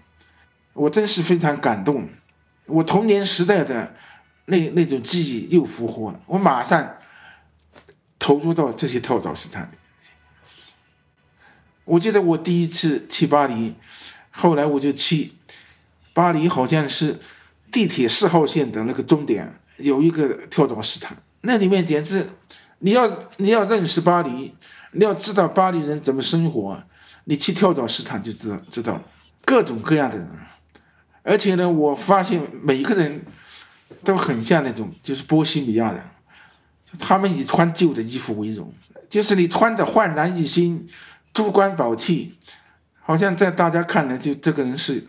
[0.74, 2.08] 我真是非常感动。
[2.66, 3.94] 我童年时代的。
[4.46, 6.96] 那那种记忆又复活了，我马上
[8.18, 9.74] 投入到这些跳蚤市场里。
[11.84, 13.74] 我记得我第一次去巴黎，
[14.30, 15.32] 后来我就去
[16.12, 17.18] 巴黎，好像是
[17.72, 22.30] 地铁四号线的那个终点有一个跳蚤市场，那里面简直，
[22.78, 24.54] 你要你要认识巴黎，
[24.92, 26.80] 你要知道巴黎人怎么生活，
[27.24, 29.02] 你去跳蚤市场就知道知道，
[29.44, 30.28] 各种各样的人，
[31.24, 33.24] 而且呢，我发现每一个人。
[34.02, 36.02] 都很像那种，就是波西米亚人，
[36.98, 38.72] 他们以穿旧的衣服为荣，
[39.08, 40.88] 就是你穿的焕然一新、
[41.32, 42.36] 珠光宝气，
[43.00, 45.06] 好像在大家看来，就这个人是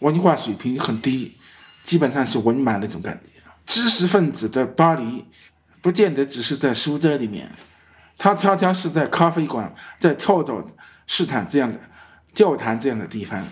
[0.00, 1.32] 文化水平很低，
[1.84, 3.40] 基本上是文盲那种感觉。
[3.66, 5.24] 知识分子的巴黎，
[5.80, 7.50] 不见得只是在书斋里面，
[8.18, 10.66] 他恰恰是在咖啡馆、在跳蚤
[11.06, 11.78] 市场这样的
[12.34, 13.46] 教堂这样的地方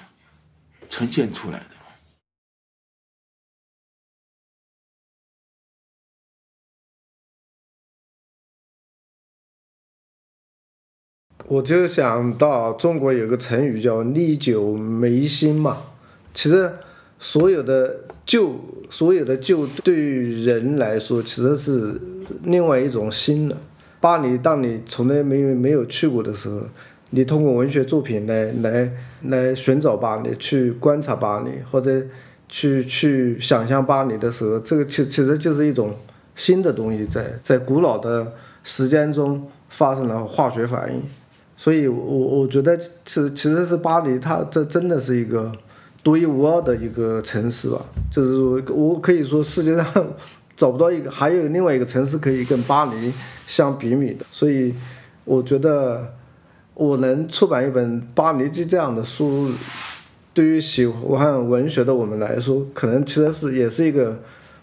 [0.90, 1.77] 呈现出来的。
[11.48, 15.78] 我就想到中国有个成语叫历久弥新嘛，
[16.34, 16.70] 其实
[17.18, 18.52] 所有的旧，
[18.90, 21.98] 所有的旧对于人来说其实是
[22.42, 23.56] 另外一种新的。
[23.98, 26.61] 巴黎，当你从来没有没有去过的时候，
[27.11, 32.02] 你通过文学作品来来来寻找巴黎，去观察巴黎，或者
[32.46, 35.94] 去去想象巴黎的时候，这个其其实就是一种
[36.37, 41.02] 新的东西，在在古老的时间中发生了化学反应。
[41.60, 45.50] 所以，我我觉得，其实其实是巴黎，它这真的是一个
[46.04, 47.84] 独一无二的一个城市吧。
[48.12, 49.84] 就是我可以说，世界上
[50.56, 53.12] 找不到一个，还有另外一个城市可以跟巴黎
[53.48, 54.24] 相比拟的。
[54.30, 54.72] 所以，
[55.24, 56.14] 我觉得
[56.74, 59.50] 我能出版一本《巴黎记》这样的书，
[60.32, 64.16] 对于喜欢文学的我们来说，可能其实是也是一个。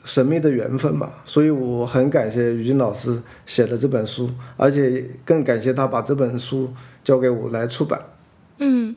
[0.05, 6.71] 神秘的缘分吧，所以我很感谢于军老师写的这本书，而且更感谢他把这本书
[7.03, 7.99] 交给我来出版。
[8.59, 8.95] 嗯。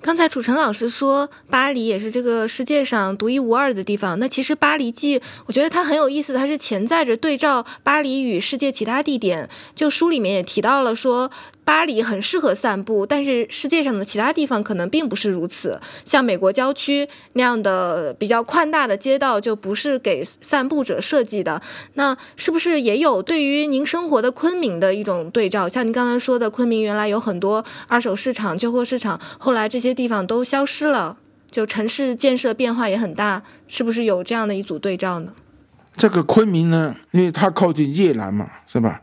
[0.00, 4.18] 刚才楚成老师说，巴黎也是这个世界上独一无二的地方。
[4.18, 9.48] 那其实《巴黎记》，我觉得它很有意思，它是潜在着对照巴黎与世界其他地点。
[9.74, 11.30] 就书里面也提到了说，
[11.64, 15.80] 巴黎很适合散步，但是世界上的其他地方可能并不是如此。
[16.04, 21.62] 像美国郊区那样的比较宽大的街道，就不是给散步者设计的。
[21.94, 25.66] 那是不是也有对于您生活的昆明的一种对照？
[25.66, 29.94] 像您刚才说的，昆明原来有很多二手市场、旧货市场，后来这些。
[29.94, 35.32] 地方都消失了，就城市建设变化也很大，是不是有这样的一组对照呢？
[35.96, 39.02] 这个昆明呢，因为它靠近越南嘛，是吧？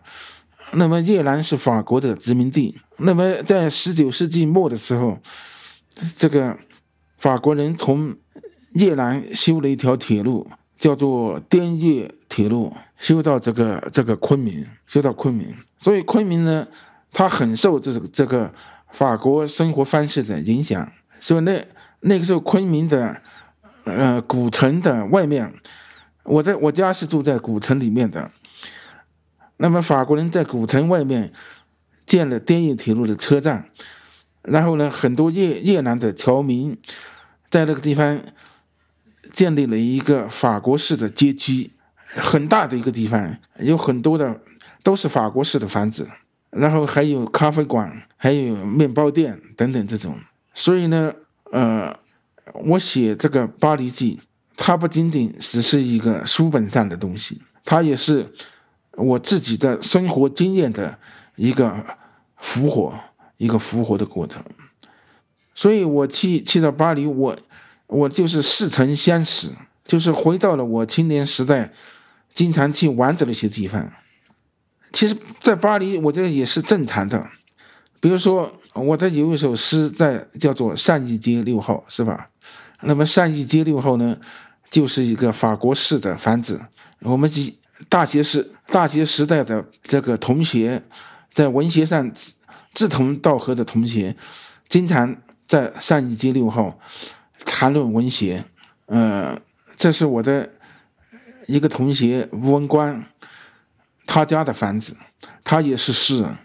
[0.73, 5.17] 那么越南是法国的殖民地，那么在十九世纪末的时候，
[6.15, 6.57] 这个
[7.17, 8.15] 法国人从
[8.73, 16.67] 越南修了一条铁路，叫做滇越铁路，修到这个这个昆明，修到昆明，所以昆明呢，
[17.11, 18.53] 它很受这个这个。
[18.93, 21.65] 法国生活方式的影响，所以那
[22.01, 23.21] 那个时候昆明的，
[23.85, 25.49] 呃，古城的外面，
[26.25, 28.29] 我在我家是住在古城里面的。
[29.61, 31.31] 那么法国人在古城外面
[32.07, 33.69] 建了滇越铁路的车站，
[34.41, 36.75] 然后呢，很多越越南的侨民
[37.51, 38.19] 在那个地方
[39.31, 41.71] 建立了一个法国式的街区，
[42.07, 44.41] 很大的一个地方，有很多的
[44.81, 46.09] 都是法国式的房子。
[46.49, 50.17] 然后还有咖啡馆，还有面包店等等这种，
[50.53, 51.13] 所以呢，
[51.51, 51.95] 呃，
[52.65, 54.19] 我写这个《巴黎记》，
[54.57, 58.33] 它不仅仅只是一个书本上的东西，它也是
[58.97, 60.97] 我自己的生活经验的
[61.35, 61.85] 一个
[62.37, 62.93] 复活，
[63.37, 64.43] 一个复活的过程。
[65.53, 67.37] 所以我去去到巴黎，我
[67.87, 69.49] 我就是似曾相识，
[69.85, 71.71] 就是回到了我青年时代
[72.33, 73.91] 经常去玩的那些地方。
[74.93, 77.29] 其实，在巴黎，我觉得也是正常的。
[77.99, 82.29] 比如说，我的有一首诗在叫做《善义街六号》，是吧？
[82.81, 84.17] 那么善义街六号呢，
[84.69, 86.59] 就是一个法国式的房子。
[87.01, 87.57] 我们几
[87.89, 90.81] 大学时大学时代的这个同学，
[91.33, 92.11] 在文学上
[92.73, 94.15] 志同道合的同学，
[94.69, 95.15] 经常
[95.47, 96.79] 在上一街六号
[97.45, 98.45] 谈论文学。
[98.85, 99.39] 呃，
[99.75, 100.49] 这是我的
[101.47, 103.03] 一个同学吴文光，
[104.05, 104.95] 他家的房子，
[105.43, 106.37] 他也是诗人，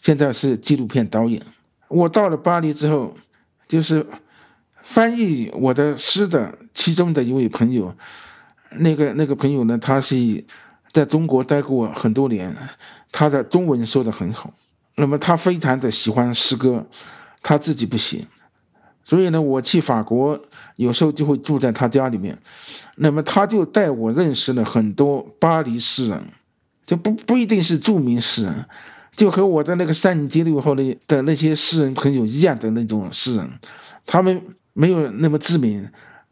[0.00, 1.42] 现在是纪录片导演。
[1.88, 3.16] 我到了巴黎之后，
[3.68, 4.06] 就是
[4.82, 7.94] 翻译我的诗的其中的一位朋友，
[8.78, 10.16] 那个那个朋友呢，他是
[10.92, 12.54] 在中国待过很多年，
[13.10, 14.52] 他的中文说的很好。
[14.96, 16.84] 那么他非常的喜欢诗歌，
[17.42, 18.26] 他自己不写，
[19.04, 20.38] 所以呢，我去法国
[20.76, 22.38] 有时候就会住在他家里面。
[22.96, 26.22] 那么他就带我认识了很多巴黎诗人，
[26.84, 28.66] 就不不一定是著名诗人。
[29.14, 33.50] 就和我的那个三街六号的的那些诗人朋友一样的那种诗人，
[34.06, 35.86] 他们没有那么知名，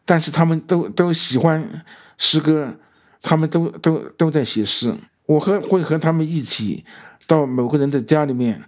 [0.04, 1.82] 但是他们都都喜欢
[2.16, 2.74] 诗歌，
[3.22, 4.94] 他们都都都在写诗。
[5.26, 6.84] 我和会和他们一起
[7.26, 8.62] 到某个人的家里面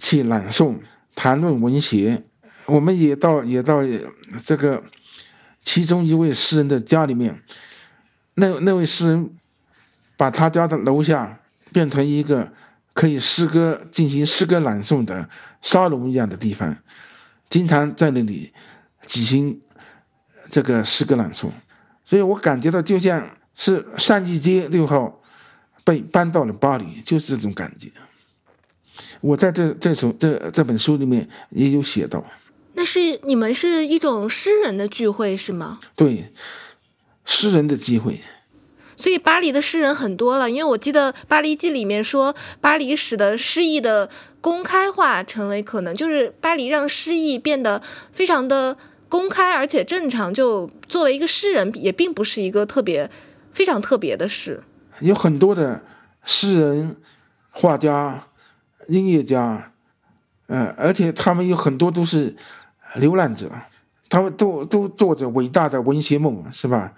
[0.00, 0.76] 去朗诵、
[1.14, 2.22] 谈论文学。
[2.66, 3.80] 我们也到也到
[4.44, 4.82] 这个
[5.62, 7.42] 其中一位诗人的家里面，
[8.34, 9.30] 那那位诗人
[10.16, 11.40] 把他家的楼下
[11.72, 12.52] 变成一个。
[12.94, 15.26] 可以诗歌进行诗歌朗诵的
[15.62, 16.76] 沙龙一样的地方，
[17.48, 18.52] 经常在那里
[19.06, 19.58] 举行
[20.50, 21.48] 这个诗歌朗诵，
[22.04, 25.20] 所以我感觉到就像是上义街六号
[25.84, 27.88] 被搬到了巴黎，就是这种感觉。
[29.20, 32.24] 我在这这首这这本书里面也有写到。
[32.74, 35.80] 那是你们是一种诗人的聚会是吗？
[35.94, 36.32] 对，
[37.24, 38.20] 诗人的机会。
[38.96, 44.08] 所以巴黎的诗人很多了，因为我记得《巴黎记》里面说，巴黎使得诗意的
[44.40, 48.76] 公开化成为可能，就是巴黎让诗意变得非常的
[49.08, 50.32] 公开而且正常。
[50.32, 53.10] 就作为一个诗人，也并不是一个特别
[53.52, 54.62] 非常特别的事。
[55.00, 55.82] 有很多的
[56.24, 56.96] 诗人、
[57.50, 58.22] 画家、
[58.88, 59.72] 音乐家，
[60.46, 62.34] 嗯，而且他们有很多都是
[62.96, 63.50] 流浪者，
[64.08, 66.92] 他们都都做着伟大的文学梦，是吧？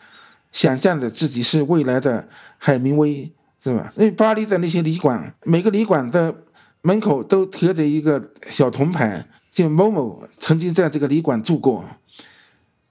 [0.52, 3.30] 想象着自己是未来的海明威，
[3.62, 3.92] 是吧？
[3.96, 6.34] 因为巴黎的那些旅馆，每个旅馆的
[6.82, 11.84] 门口都贴着一个小铜牌，就某某曾经在这个旅馆住过。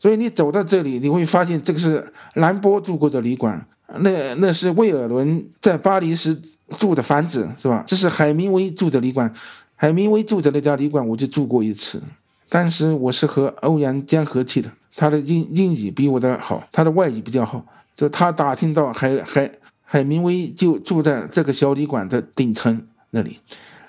[0.04, 3.66] 所以你走到这里，你会发现这个是兰波住过的旅馆，
[4.00, 6.38] 那那是魏尔伦在巴黎时
[6.78, 7.82] 住的房子，是吧？
[7.88, 9.34] 这是海明威住的旅馆，
[9.78, 12.04] 海明威住的那家旅馆我就住过一次，
[12.50, 14.70] 当时我是和欧阳江河去的。
[14.98, 17.66] 他的英英语比我的好，他的外语比较好。
[17.96, 19.50] 就他打听到海海
[19.86, 23.40] 海明威就住在这个小旅馆的顶层那里，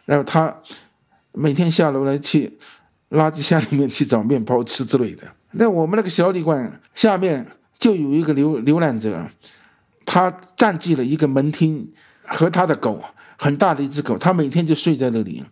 [0.04, 0.54] 然后他
[1.32, 2.56] 每天下楼来去
[3.10, 5.26] 垃圾箱里面去找面包吃之类的。
[5.56, 7.46] 那我们那个小旅馆下面
[7.78, 9.24] 就有一个流流浪者，
[10.04, 11.92] 他占据了一个门厅
[12.24, 13.00] 和他的狗，
[13.36, 15.44] 很大的一只狗，他每天就睡在那里，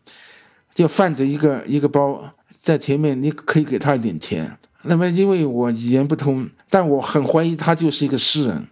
[0.74, 2.22] 就放着一个一个包
[2.60, 4.56] 在前面，你可以给他一点钱。
[4.82, 8.66] 那么，因为我语言不通，但我很怀疑他就是一个诗人，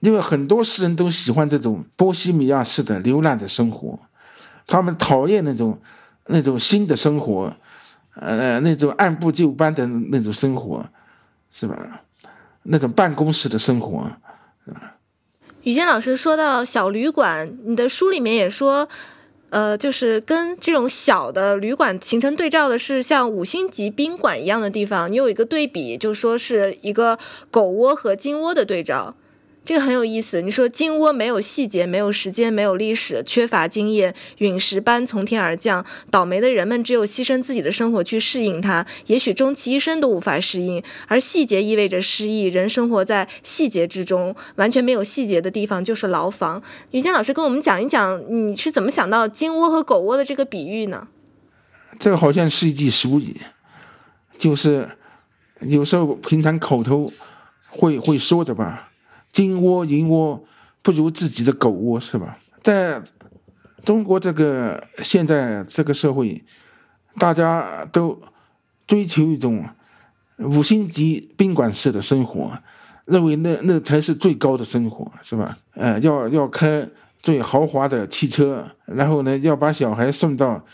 [0.00, 3.98] 因为很多诗人都喜欢这种波西米亚式的流浪的生活，
[4.66, 5.78] 他们讨厌那种
[6.26, 7.50] 那种新的生活，
[8.20, 10.84] 呃，那种按部就班的那种生活，
[11.50, 12.02] 是吧？
[12.64, 14.10] 那种办公室的生活，
[14.64, 14.96] 是吧？
[15.62, 18.88] 雨坚老师说到小旅馆，你的书里面也说。
[19.48, 27.16] 呃，就是跟这种小的旅馆形成对照的是，像五星级宾馆一样的地方，你有一个对比，就说是一个
[27.48, 29.14] 狗窝和金窝的对照。
[29.66, 30.40] 这个很有意思。
[30.40, 40.80] 你说金窝没有细节，没有时间，没有历史，缺乏经验，陨石般从天而降，倒霉的人们只有牺牲自己的生活去适应它，也许终其一生都无法适应。
[41.08, 46.62] 而细节意味着失意，人生活在细节之中，完全没有细节的地方就是牢房。
[46.92, 51.08] 于坚老师跟我们讲一讲，你是怎么想到金窝和狗窝的这个比喻呢？
[51.98, 53.40] 这个好像是一句俗语，
[54.38, 54.88] 就是
[55.62, 57.10] 有时候平常口头
[57.68, 58.92] 会会说的吧。
[59.36, 60.42] 金窝银窝
[60.80, 62.38] 不如自己的狗窝，是吧？
[62.62, 63.02] 在
[63.84, 66.42] 中国这个现在这个社会，
[67.18, 68.18] 大家都
[68.86, 69.62] 追求一种
[70.38, 72.50] 五星级宾馆式的生活，
[73.04, 75.58] 认为那那才是最高的生活，是吧？
[75.74, 76.88] 呃，要要开
[77.20, 80.64] 最豪华的汽车，然后呢，要把小孩送到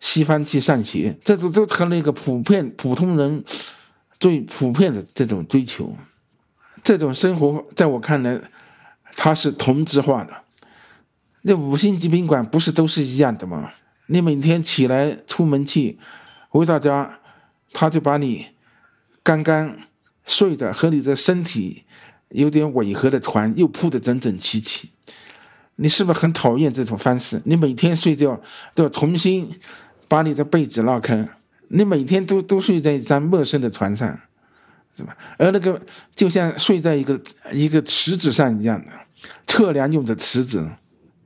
[0.00, 3.44] 西方去上学，这种都成了一个普遍普通人
[4.18, 5.94] 最普遍的这种追求。
[6.86, 8.40] 这种生活在我看来，
[9.16, 10.32] 它是同质化的。
[11.42, 13.72] 那五星级宾馆不是都是一样的吗？
[14.06, 15.98] 你每天起来出门去，
[16.48, 17.18] 回到家，
[17.72, 18.46] 他就把你
[19.24, 19.76] 刚刚
[20.26, 21.82] 睡的和你的身体
[22.28, 24.90] 有点违和的床又铺得整整齐齐。
[25.74, 27.42] 你是不是很讨厌这种方式？
[27.46, 28.40] 你每天睡觉
[28.76, 29.50] 都要重新
[30.06, 31.28] 把你的被子拉开，
[31.66, 34.20] 你每天都都睡在一张陌生的床上，
[34.96, 35.16] 是吧？
[35.36, 35.80] 而那个
[36.14, 37.20] 就像睡在一个
[37.52, 38.92] 一个池子上一样的，
[39.46, 40.68] 测量用的池子，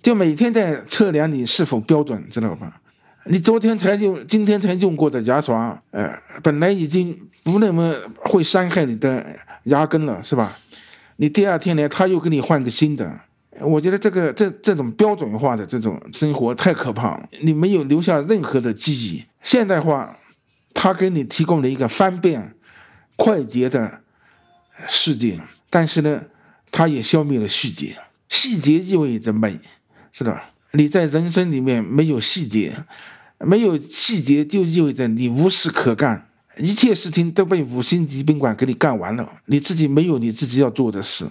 [0.02, 2.80] 就每天在测量你是否标准，知道吧？
[3.26, 6.12] 你昨天才用，今天才用过的牙刷，呃，
[6.42, 9.24] 本来已经不那么会伤害你的
[9.64, 10.50] 牙根了，是吧？
[11.16, 13.20] 你第二天呢，他又给你换个新的。
[13.60, 19.22] 我觉得这个这这种标准化的这种生活太可怕，你没有留下任何的记忆。
[19.42, 20.16] 现代化，
[20.72, 22.54] 它给你提供了一个方便、
[23.20, 24.00] 快捷的
[24.88, 26.22] 世界，但是呢，
[26.70, 27.98] 它也消灭了细节。
[28.30, 29.60] 细节意味着美，
[30.10, 30.52] 是吧？
[30.72, 32.82] 你在人生里面没有细节，
[33.38, 41.28] 没有细节就意味着你无事可干，一切事情都被五星级宾馆给你干完了，你自己没有你自己要做的事。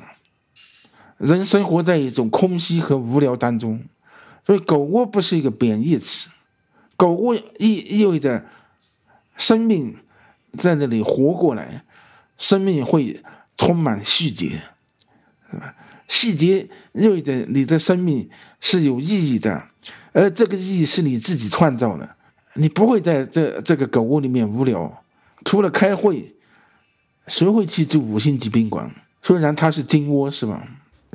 [1.18, 3.84] 人生活在一种空虚和无聊当中，
[4.46, 6.30] 所以狗窝不是一个贬义词，
[6.96, 8.46] 狗窝意意味着
[9.36, 9.96] 生命
[10.58, 11.84] 在那里活过来，
[12.38, 13.22] 生命会
[13.58, 14.62] 充满细节，
[15.52, 15.76] 是吧？
[16.08, 18.30] 细节意味着你的生命
[18.60, 19.64] 是有意义的，
[20.12, 22.10] 而这个意义是你自己创造的，
[22.56, 25.04] 你不会在这这个狗窝里面无聊，
[25.46, 26.36] 除了开会，
[27.28, 28.92] 谁会去住五星级宾馆？
[29.22, 30.68] 虽然它是金窝，是吧？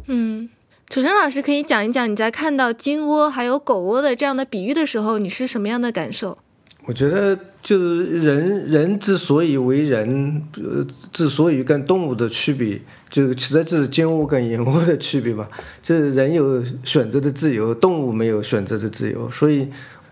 [0.07, 0.49] 嗯，
[0.89, 6.39] 楚生老师可以讲一讲你在看到金窝还有狗窝的这样的比喻的时候，你是什么样的感受？
[6.85, 15.49] 我觉得就是人人之所以为人，呃，之所以跟动物的区别，就其实就是金物跟银物的区别嘛。
[15.83, 19.67] 这人有选择的自由，动物没有选择的自由，所以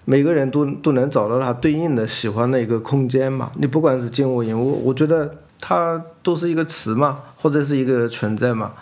[0.07, 3.53] 每个人都都能找到他对应的喜欢的一个空间嘛。
[3.59, 8.73] 你不管是金物银物，我觉得它都是一个词嘛，或者是一个存在嘛。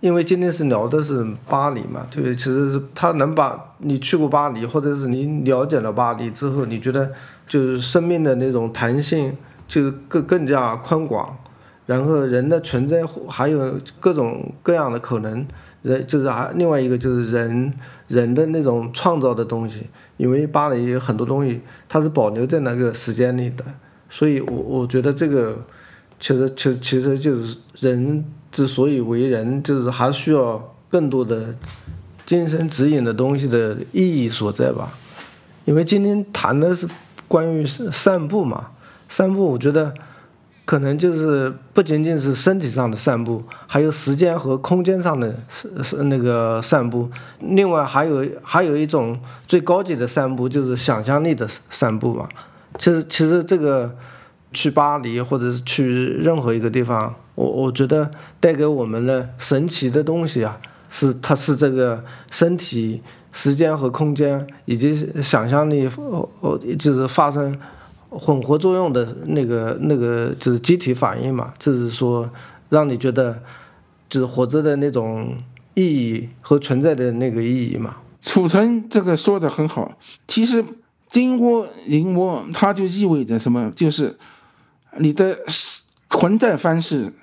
[0.00, 2.34] 因为今天是聊的是巴黎嘛，对不对？
[2.34, 7.12] 其实是他能把你去过巴黎，或者是你了解了巴黎之后，你觉得
[7.46, 9.36] 就是生命的那种弹性
[9.68, 11.36] 就更更加宽广，
[11.84, 15.46] 然后人的存在还有各种各样的可能，
[15.82, 17.70] 人就是还另外一个就是人
[18.08, 19.86] 人的那种创造的东西，
[20.16, 23.62] 因为巴黎有很多东西它是保留在那个时间里的，
[24.08, 25.58] 所以我我觉得这个
[26.18, 28.24] 其实其其实就是人。
[28.52, 31.54] 之所以为人，就是还需要更多的
[32.26, 34.90] 精神指引的东西的意义所在吧。
[35.64, 36.88] 因为今天谈的是
[37.28, 38.70] 关于散步嘛，
[39.08, 39.94] 散步，我觉得
[40.64, 47.08] 可能就是不仅仅是身体上的散步，还有时间和空间上的是是那个散步。
[47.38, 52.28] 另外还有还有一种最高级的散步，就是想象力的散步嘛。
[52.78, 53.94] 其实其实这个
[54.52, 57.14] 去巴黎或者是去任何一个地方。
[57.40, 60.60] 我我觉得带给我们的神奇的东西啊，
[60.90, 63.00] 是它是这个身体、
[63.32, 67.58] 时间和空间以及想象力，哦哦，就是发生
[68.10, 72.28] 混合作用的那个那个就是机体反应嘛，就是说
[72.68, 73.42] 让你觉得
[74.10, 75.34] 就是活着的那种
[75.72, 77.96] 意义和存在的那个意义嘛。
[78.20, 79.96] 储存这个说的很好，
[80.28, 80.62] 其实
[81.08, 83.72] 金窝银窝它就意味着什么？
[83.74, 84.18] 就是
[84.98, 85.38] 你的
[86.10, 87.14] 存在方式。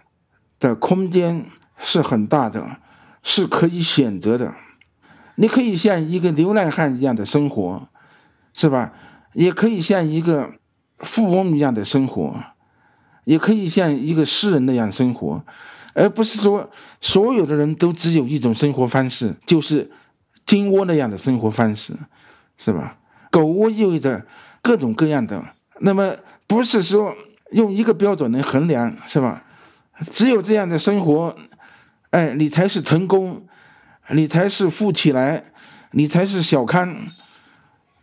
[0.60, 1.46] 的空间
[1.78, 2.78] 是很大的，
[3.24, 4.54] 是可以选择的。
[5.36, 7.88] 你可以像一个流浪汉一样的生活，
[8.54, 8.92] 是吧？
[9.34, 10.52] 也可以像一个
[11.00, 12.36] 富翁一样的生活，
[13.26, 15.44] 也可以像一个诗人那样生活，
[15.94, 16.68] 而不是说
[17.02, 19.92] 所有的人都只有一种生活方式，就是
[20.48, 21.94] 金窝那样的生活方式，
[22.58, 22.98] 是吧？
[23.30, 24.26] 狗窝意味着
[24.64, 25.44] 各种各样的，
[25.82, 26.16] 那么
[26.48, 27.14] 不是说
[27.52, 29.44] 用一个标准能衡量，是吧？
[30.12, 31.36] 只有这样的生活，
[32.12, 33.46] 哎，你才是成功，
[34.12, 35.44] 你才是富起来，
[35.92, 37.08] 你才是小康，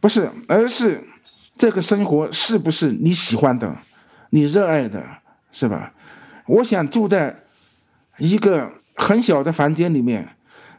[0.01, 1.07] 不是，而是
[1.57, 3.77] 这个生活是不是你喜欢的，
[4.31, 5.03] 你热爱的，
[5.53, 5.93] 是吧？
[6.47, 7.35] 我想住在
[8.19, 10.29] 一个很小的房间里面，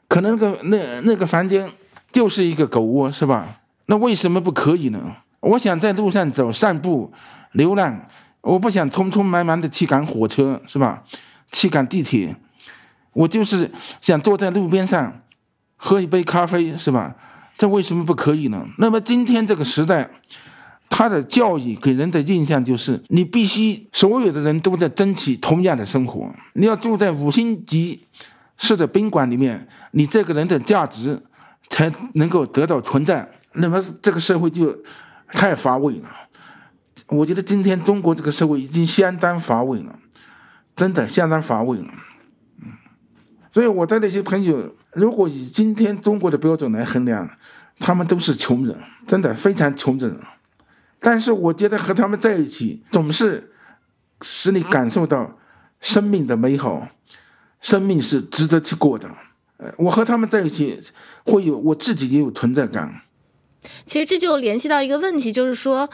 [0.07, 1.71] 可能个那那个房间
[2.11, 3.61] 就是一个狗窝，是吧？
[3.85, 5.15] 那为什么不可以呢？
[5.39, 7.13] 我想在路上走、散步、
[7.53, 8.05] 流浪。
[8.45, 11.03] 我不想匆匆忙忙的去赶火车，是吧？
[11.51, 12.35] 去赶地铁，
[13.13, 13.69] 我就是
[14.01, 15.21] 想坐在路边上
[15.77, 17.15] 喝一杯咖啡，是吧？
[17.57, 18.65] 这为什么不可以呢？
[18.77, 20.09] 那么今天这个时代，
[20.89, 26.29] 他的教育给人的印象就是，你必须所有的人都在争取同样的生活。
[26.53, 28.05] 你要住在五星级
[28.57, 31.19] 式的宾馆里面，你这个人的价值
[31.69, 33.27] 才能够得到存在。
[33.53, 34.77] 那么这个社会就
[35.31, 36.09] 太乏味了。
[37.07, 39.99] 我觉得今天中国这个社会已经相当乏味了，
[40.75, 41.87] 真的相当乏味了。
[42.61, 42.71] 嗯，
[43.53, 47.29] 所以我的那些朋友，如果以今天中国的标准来衡量，
[47.79, 48.75] 他们都是穷人，
[49.05, 50.19] 真的非常穷人。
[50.99, 53.51] 但是我觉得和他们在一起，总是
[54.21, 55.37] 使你感受到
[55.81, 56.87] 生命的美好，
[57.61, 59.07] 生命是值得去过的。
[59.57, 60.81] 呃，我和他们在一起，
[61.25, 63.01] 会有我自己也有存在感。
[63.85, 65.89] 其实这就联系到一个问题，就是说，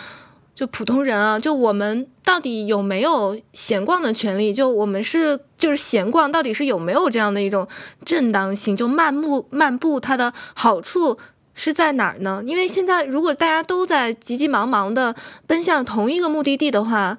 [0.53, 4.53] 就普通人啊，就我们到底有没有闲逛的权利？
[4.53, 7.67] 就我们是就是闲逛，到底是有没有这样的一种
[8.05, 8.75] 正当性？
[8.75, 11.17] 就漫步漫步，它的好处
[11.55, 12.43] 是在哪儿呢？
[12.45, 15.15] 因为现在如果大家都在急急忙忙的
[15.47, 17.17] 奔向同一个目的地的话，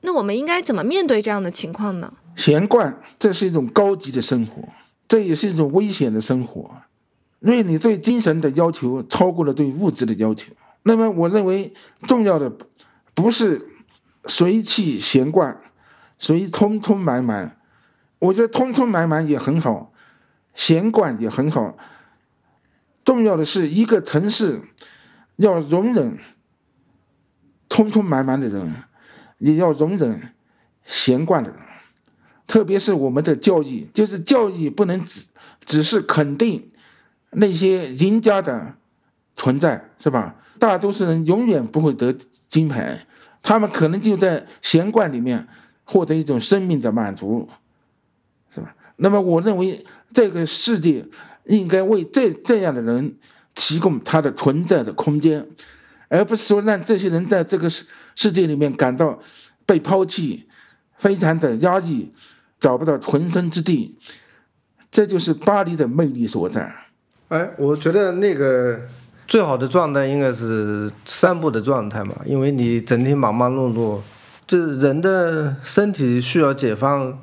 [0.00, 2.12] 那我们应该怎么面对这样的情况呢？
[2.34, 4.62] 闲逛，这是一种高级的生活，
[5.06, 6.70] 这也是一种危险的生活。
[7.40, 10.52] 因为你对精神的要求超过了对物质的要求，
[10.82, 11.72] 那么我认为
[12.06, 12.50] 重要的
[13.14, 13.68] 不是
[14.26, 15.56] 随气闲逛，
[16.18, 17.52] 随匆匆忙忙。
[18.18, 19.92] 我觉得匆匆忙忙也很好，
[20.54, 21.76] 闲逛也很好。
[23.04, 24.60] 重要的是一个城市
[25.36, 26.18] 要容忍
[27.68, 28.74] 匆匆忙忙的人，
[29.38, 30.34] 也要容忍
[30.84, 31.58] 闲逛的人。
[32.46, 35.22] 特别是我们的教育，就是教育不能只
[35.64, 36.70] 只是肯定。
[37.32, 38.74] 那些赢家的
[39.36, 40.34] 存在是吧？
[40.60, 42.14] 大多数人永远不会得
[42.46, 43.04] 金牌，
[43.42, 45.48] 他们可能就在闲逛里面
[45.84, 47.48] 获得一种生命的满足，
[48.54, 48.72] 是吧？
[48.96, 51.04] 那么，我认为这个世界
[51.46, 53.16] 应该为这这样的人
[53.54, 55.44] 提供他的存在的空间，
[56.08, 59.18] 而不是说让这些人在这个世世界里面感到
[59.64, 60.46] 被抛弃，
[60.98, 62.12] 非常的压抑，
[62.60, 63.96] 找不到存身之地。
[64.90, 66.70] 这就是巴黎的魅力所在。
[67.28, 68.82] 哎，我觉得那个
[69.30, 74.00] 最好的状态应该是散步的状态嘛，因为你整天忙忙碌碌，
[74.44, 77.16] 就是人的身体需要解放，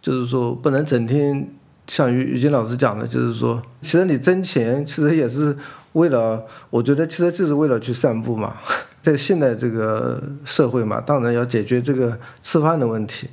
[0.00, 1.46] 就是说不能整天
[1.86, 5.54] 像于于金老师讲的，就是说，其实你挣钱其实也是
[5.92, 8.56] 为了，我觉得其实就是为了去散步嘛，
[9.02, 13.28] 在现在这个社会嘛，当然要解决这个吃饭的问题。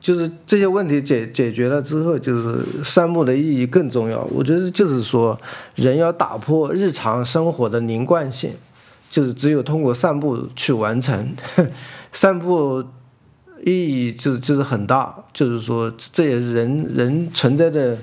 [0.00, 4.24] 就是这些问题解解决了之后，就是散步的意义更重要。
[4.32, 5.38] 我觉得就是说，
[5.74, 8.52] 人要打破日常生活的凝贯性，
[9.10, 11.34] 就是只有通过散步去完成。
[12.12, 12.82] 散步
[13.62, 17.98] 意义就就是很大，就是说这也是人人存在的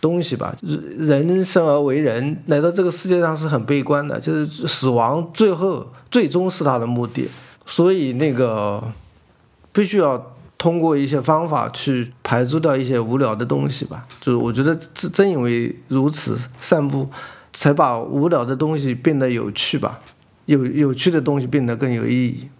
[0.00, 0.52] 东西吧。
[0.98, 7.28] 人生而为人，来到这个世界上是很悲观的，就是死亡最后最终是他的目的，
[7.64, 8.82] 所以那个
[9.72, 10.34] 必须要。
[10.60, 17.08] 通过一些方法去排除掉一些无聊的东西吧，就是我觉得正正因为如此，散步
[17.50, 20.00] 才把无聊的东西变得有趣吧，
[20.44, 22.50] 有有趣的东西变得更有意义。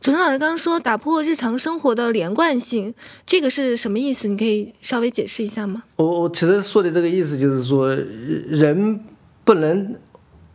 [0.00, 2.94] 主持人老师刚刚说打破日常生活的连贯性，
[3.26, 4.28] 这个是什么意思？
[4.28, 5.82] 你可以稍微解释一下吗？
[5.96, 7.92] 我我其实说的这个意思就是说，
[8.46, 9.00] 人
[9.42, 9.96] 不能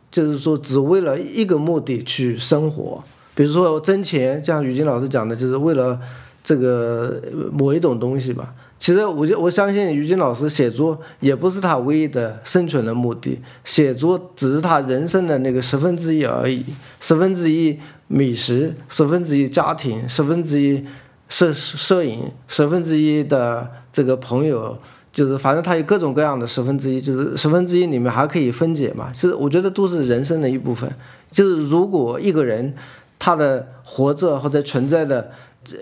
[0.09, 3.03] 就是说只为了一个目的去生活，
[3.35, 5.99] 比如说挣钱，像于金老师讲的，就是为了。
[6.43, 7.21] 这个
[7.53, 16.65] 某一种东西吧，其实我就我相信于军老师写作也不是他唯一的生存的目的，写作只是他人生的那个十分之一而已，
[16.99, 20.83] 十分之一美食，十分之一家庭，十分之一
[21.29, 24.77] 摄摄影，十分之一的这个朋友，
[25.13, 30.91] 就是反正他有各种各样的十分之一，就是十分之一里面还可以分解嘛，其实我觉得都是人生的一部分，
[31.31, 32.75] 就是如果一个人
[33.17, 35.31] 他的活着或者存在的。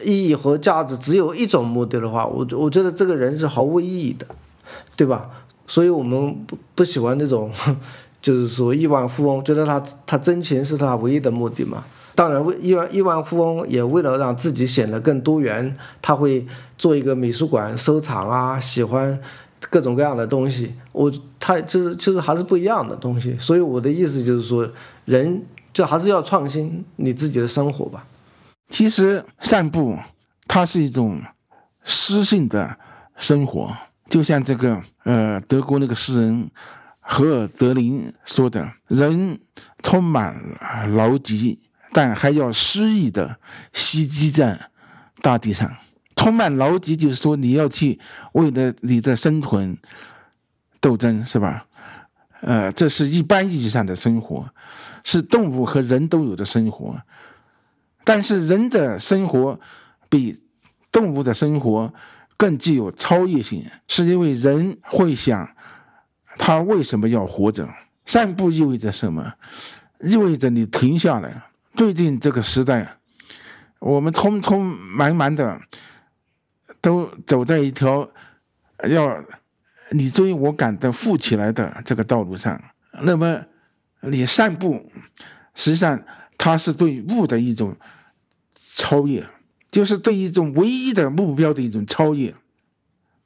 [0.03, 4.25] 意义和价值只有一种目的的话，我我觉得这个人是毫无意义的，
[4.95, 5.29] 对吧？
[5.67, 7.49] 所以我们不不喜欢那种，
[8.21, 11.83] 就是说亿万富翁，觉得他他挣钱是他唯一的目的嘛。
[12.13, 16.45] 当然，为亿万亿万富翁也为了让自己显得更多元，他会
[16.77, 19.17] 做一个美术馆收藏啊，喜欢
[19.69, 20.73] 各种各样的东西。
[20.91, 21.09] 我
[21.39, 23.37] 他就是就是还是不一样的东西。
[23.39, 24.67] 所以我的意思就是说，
[25.05, 28.05] 人就还是要创新你自己的生活吧。
[28.71, 29.99] 其实散步，
[30.47, 31.21] 它是一种
[31.83, 32.77] 诗性的
[33.17, 33.75] 生活，
[34.09, 36.49] 就像这个呃德国那个诗人
[36.99, 39.37] 荷尔德林说的：“人
[39.83, 40.41] 充满
[40.95, 41.59] 劳疾，
[41.91, 43.37] 但还要诗意的
[43.73, 44.69] 袭击在
[45.21, 45.69] 大地上。
[46.15, 47.99] 充满劳疾就是说你要去
[48.33, 49.77] 为了你的生存
[50.79, 51.65] 斗争，是吧？
[52.41, 54.47] 呃，这是一般意义上的生活，
[55.03, 56.99] 是动物和人都有的生活。
[58.03, 59.59] 但是人的生活
[60.09, 60.41] 比
[60.91, 61.93] 动物的生活
[62.35, 65.49] 更具有超越性，是因为人会想
[66.37, 67.69] 他为什么要活着。
[68.05, 69.33] 散步意味着什么？
[70.01, 71.43] 意味着你停下来。
[71.75, 72.97] 最近这个时代，
[73.79, 75.61] 我们匆匆忙忙的
[76.81, 78.09] 都走在一条
[78.89, 79.23] 要
[79.91, 82.59] 你追我赶的富起来的这个道路上。
[83.03, 83.41] 那么，
[84.01, 84.91] 你散步，
[85.53, 86.03] 实际上
[86.43, 87.77] 它是对物的一种
[88.75, 89.23] 超越，
[89.69, 92.33] 就是对一种唯一的目标的一种超越，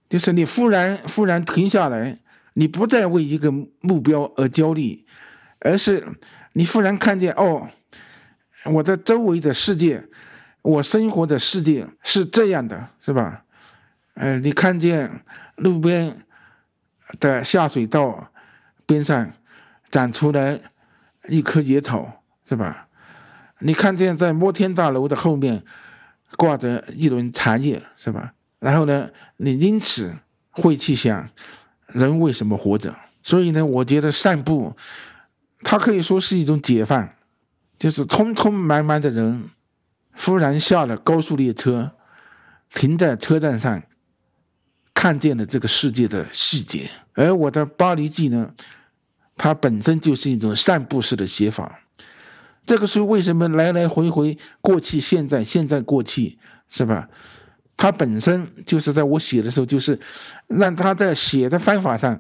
[0.10, 2.20] 就是你忽然忽然停下来。
[2.58, 3.50] 你不再为一个
[3.80, 5.06] 目标而焦虑，
[5.60, 6.06] 而是
[6.54, 7.70] 你忽然看见哦，
[8.66, 10.04] 我的周围的世界，
[10.62, 13.44] 我生活的世界是这样的，是吧？
[14.16, 15.24] 呃，你看见
[15.56, 16.18] 路边
[17.20, 18.32] 的下水道
[18.86, 19.34] 边上
[19.92, 20.60] 长出来
[21.28, 22.85] 一棵野草，是吧？
[23.60, 25.64] 你看见在摩天大楼的后面
[26.38, 28.34] 挂着一轮茶叶，是吧？
[28.60, 30.16] 然后呢，你因此
[30.52, 31.30] 会去想。
[31.94, 32.94] 人为什么活着？
[33.24, 34.76] 所以呢，我觉得散步，
[35.62, 37.10] 它可以说是一种解放，
[37.78, 39.50] 就是匆匆忙忙的人，
[40.14, 41.92] 忽然下了高速列车，
[42.74, 43.82] 停在车站上，
[44.94, 46.90] 看见了这个世界的细节。
[47.14, 48.54] 而我的巴黎记呢，
[49.38, 51.80] 它本身就是一种散步式的写法。
[52.66, 56.38] 这个书为什么来来回回过去、现在、现在、过去，
[56.70, 57.08] 是吧？
[57.78, 60.00] 它本身就是在我写的时候，就是
[60.48, 62.20] 让他在写的方法上，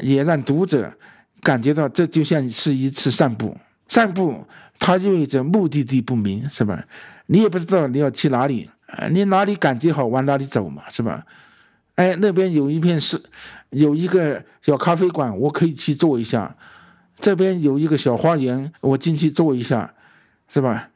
[0.00, 0.92] 也让读者
[1.40, 3.56] 感觉到这就像是一次散步。
[3.88, 4.44] 散步
[4.78, 6.84] 它意味着目的地不明，是吧？
[7.26, 8.68] 你也不知道你要去哪里，
[9.10, 11.24] 你哪里感觉好往哪里走嘛，是吧？
[11.94, 13.22] 哎，那边有一片是
[13.70, 16.52] 有一个小咖啡馆，我可以去坐一下；
[17.18, 19.94] 这边有一个小花园，我进去坐一下，
[20.48, 20.90] 是吧？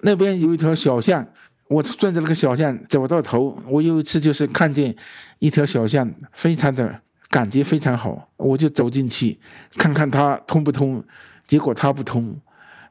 [0.00, 1.26] 那边有一条小巷。
[1.68, 4.94] 我顺着那个小巷走到头，我有一次就是看见
[5.40, 9.36] 一条小巷，非常的感觉非常好，我就走进去
[9.76, 11.02] 看看它通不通，
[11.44, 12.40] 结果它不通。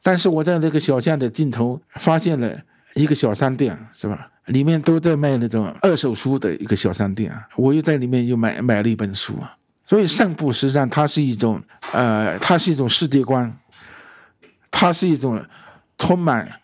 [0.03, 2.53] 但是我在那个小巷的尽头发现了
[2.95, 4.29] 一个小商店，是吧？
[4.47, 9.35] 里面都在卖那种二手书的一个小商店，我又在里面又买买了一本书。
[9.87, 11.61] 所以散步实际上它是一种，
[11.91, 13.57] 呃，它是一种世界观，
[14.69, 15.43] 它是一种
[15.97, 16.59] 充满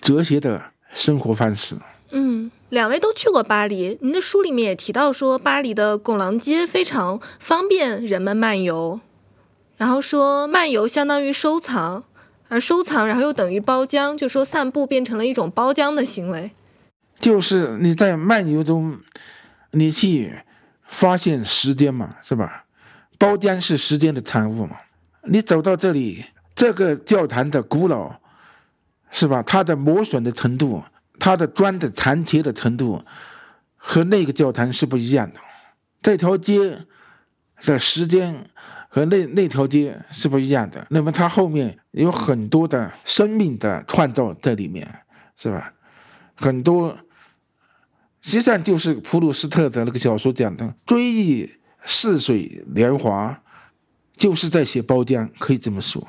[0.00, 0.62] 哲学的。
[0.96, 1.74] 生活方式。
[2.12, 9.00] 嗯，两位都去过巴黎，您的书里面也提到说，巴黎的拱廊街非常方便人们漫游，
[9.76, 12.04] 然后说漫游相当于收藏，
[12.46, 16.52] 而收藏然后又等于包浆，就说散步变成了一种包浆的行为。
[17.18, 18.96] 就是你在漫游中，
[19.72, 20.38] 你去
[20.86, 22.63] 发现时间嘛，是吧？
[23.18, 24.76] 包浆是时间的产物嘛。
[25.24, 28.16] 你走到这里，这个教堂的古老。
[29.16, 29.40] 是吧？
[29.44, 30.82] 它的磨损的程度，
[31.20, 33.00] 它的砖的残缺的程度，
[33.76, 35.38] 和那个教堂是不一样的。
[36.02, 36.84] 这条街
[37.60, 38.50] 的时间
[38.88, 40.84] 和那那条街是不一样的。
[40.90, 44.92] 那么它后面有很多的生命的创造在里面，
[45.36, 45.72] 是吧？
[46.34, 46.98] 很多，
[48.20, 51.48] 实际上就是普鲁斯特的那个小说讲的“追忆
[51.84, 53.40] 似水年华”，
[54.16, 56.06] 就是在写包浆，可以这么说。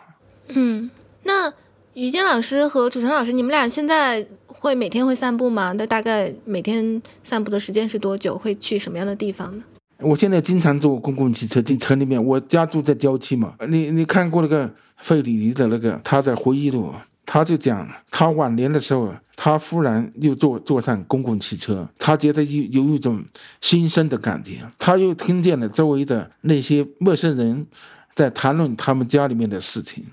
[0.49, 0.89] 嗯，
[1.23, 1.53] 那。
[1.97, 5.71] 于坚老师和楚成老师，你们俩现在会每天会散步吗？
[5.77, 8.37] 那大概每天散步的时间是多久？
[8.37, 9.63] 会去什么样的地方呢？
[9.99, 12.21] 我现在经常坐公共汽车进城里面。
[12.21, 13.53] 我家住在郊区嘛。
[13.69, 16.93] 你你看过那个费里尼的那个他的回忆录？
[17.25, 23.23] 他就讲他晚年的时候，他忽然又坐坐上公共汽车，他觉得有有一种
[23.61, 24.61] 新生的感觉。
[24.77, 27.65] 他又听见了周围的那些陌生人
[28.13, 30.05] 在谈论他们家里面的事情。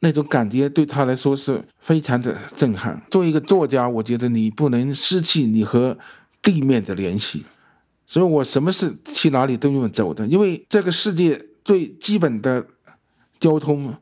[0.00, 3.02] 那种感觉对他来说是非常的震撼。
[3.10, 5.98] 作为一个作家，我觉得你不能失去你和
[6.40, 7.44] 地面的联系，
[8.06, 12.64] 所以我什么事去哪里都用走的，因为这个世界最基本的
[13.40, 13.92] 交通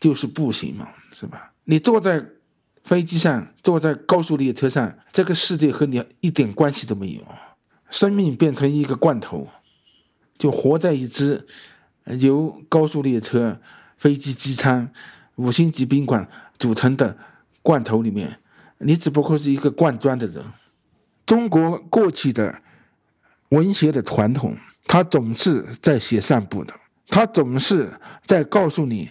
[0.00, 1.52] 就是步行嘛，是吧？
[1.64, 2.24] 你坐在
[2.82, 7.22] 飞机上，坐在高速列车上，这个世界和你一点关系都没有。
[7.90, 9.48] 生命变成一个罐头，
[10.36, 11.46] 就活在一只
[12.20, 13.60] 由高速列车、
[13.96, 14.90] 飞机机舱。
[15.36, 17.18] 五星级宾馆组成的
[17.60, 18.38] 罐头里面，
[18.78, 20.44] 你只不过是一个灌装的人。
[21.26, 22.62] 中国过去的
[23.48, 24.56] 文学的传统，
[24.86, 26.72] 它总是在写散步的，
[27.08, 27.92] 它总是
[28.24, 29.10] 在告诉你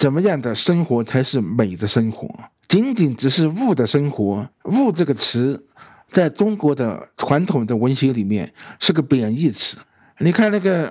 [0.00, 2.26] 怎么样的生活才是美的生活。
[2.66, 5.62] 仅仅只是物的生活，物这个词，
[6.10, 9.76] 在中国的传统的文学里面是个贬义词。
[10.20, 10.90] 你看那个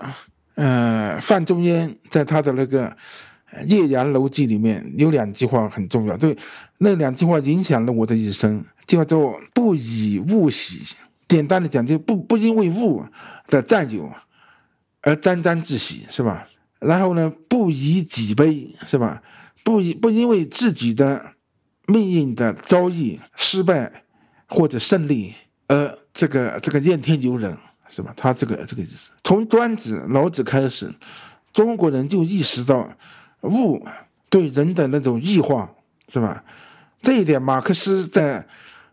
[0.54, 2.88] 呃，范仲淹在他的那个
[3.66, 6.38] 《岳阳楼记》里面有两句话很重要，对，
[6.78, 10.96] 那两句话影响了我的一生，叫做“不以物喜”。
[11.28, 13.04] 简单的讲，就不不因为物
[13.48, 14.08] 的占有
[15.02, 16.48] 而沾沾自喜，是吧？
[16.80, 19.22] 然后呢，不以己悲，是吧？
[19.64, 21.34] 不以不因为自己的
[21.86, 24.04] 命运的遭遇、失败
[24.48, 25.34] 或者胜利
[25.68, 27.56] 而这个这个怨天尤人，
[27.88, 28.14] 是吧？
[28.16, 30.92] 他这个这个意思，从庄子、老子开始，
[31.52, 32.90] 中国人就意识到
[33.42, 33.86] 物
[34.30, 35.70] 对人的那种异化，
[36.12, 36.44] 是吧？
[37.02, 38.48] 这一点，马克思在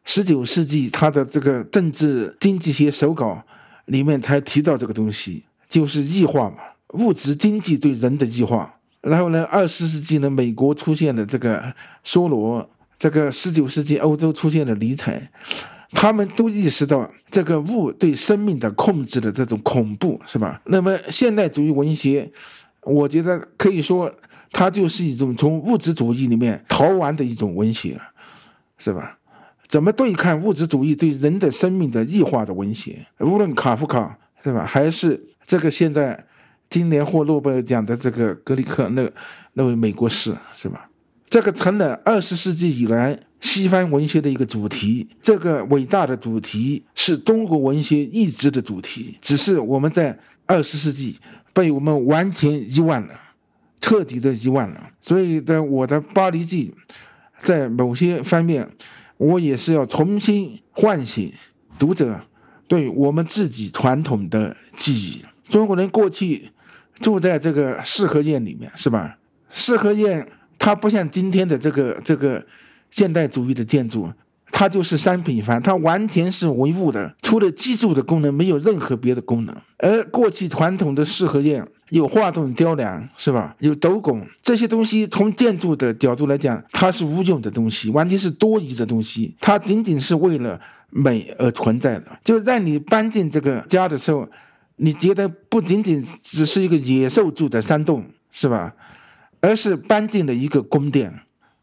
[0.04, 3.42] 十九世纪他的这个政治经济学手稿
[3.86, 6.56] 里面才提到这个东西，就是异化嘛。
[6.94, 11.74] 物质经济对人的异化，然后呢，二十世纪呢，美国出现了这个
[12.04, 15.30] 梭罗，这个十九世纪欧洲出现了尼采，
[15.90, 20.60] 他们都意识到这个物对生命的控制的这种恐怖，是吧？
[20.66, 22.30] 那么现代主义文学，
[22.82, 24.10] 我觉得可以说，
[24.52, 28.00] 它就是一种从物质主义里面逃亡的一种文学，
[28.78, 29.18] 是吧？
[29.66, 33.04] 怎么对抗物质主义对人的生命的异化的文学？
[33.18, 34.64] 无论卡夫卡，是吧？
[34.64, 36.24] 还是这个现在。
[36.68, 39.08] 今年获诺贝尔奖的这个格里克，那
[39.54, 40.90] 那位美国士是吧？
[41.28, 45.08] 这个成了二十世纪以来西方文学的一个主题。
[45.20, 51.18] 这个伟大的主题是中国文学一直的主题，只是我们在二十世纪
[51.52, 53.14] 被我们完全遗忘了，
[53.80, 54.90] 彻底的遗忘了。
[55.00, 56.72] 所以，在我的《巴黎记》
[57.40, 58.68] 在某些方面，
[59.16, 61.32] 我也是要重新唤醒
[61.78, 62.20] 读者
[62.68, 65.24] 对我们自己传统的记忆。
[65.48, 66.50] 中国人过去。
[67.00, 69.16] 住在这个四合院里面是吧？
[69.48, 70.26] 四合院
[70.58, 72.44] 它不像今天的这个这个
[72.90, 74.10] 现代主义的建筑，
[74.50, 79.54] 它就是商品房，它完全是唯物的，除了居住的功能，没有任何别的功能。
[79.78, 83.54] 而过去传统的四合院有画栋雕梁是吧？
[83.60, 90.58] 有斗拱这些东西，从建筑的角度来讲，它是无用的东西，完全是多余的东西，它仅仅是为了
[90.90, 92.06] 美而存在的。
[92.24, 94.26] 就让你搬进这个家的时候。
[94.76, 98.74] 你觉得不仅仅只是一个野兽住的山洞，是吧？
[99.40, 101.20] 而是搬进了一个宫殿。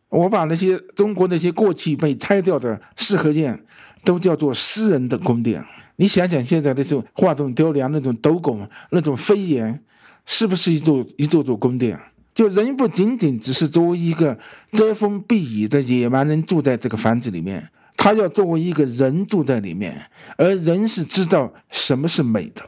[0.09, 3.63] 我把那些中国那些过去被拆掉的四合院，
[4.03, 5.63] 都叫做私人的宫殿。
[5.95, 9.83] 你想想现在那种画栋雕梁、那种斗拱、那种飞檐，
[10.25, 11.99] 是不是一座一座座宫殿？
[12.33, 14.37] 就人不仅仅只是作为一个
[14.71, 22.63] 遮风避雨的野蛮人住在这个房子里面，他要作为一个人住在里面，而人是知道什么是美的。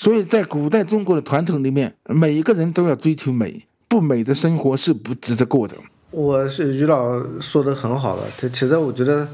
[0.00, 5.76] 所以在古代中国的传统里面，每一个人都要追求美，不美的生活是不值得过的。
[6.12, 9.26] 我是于老说的很好了，他其实我觉得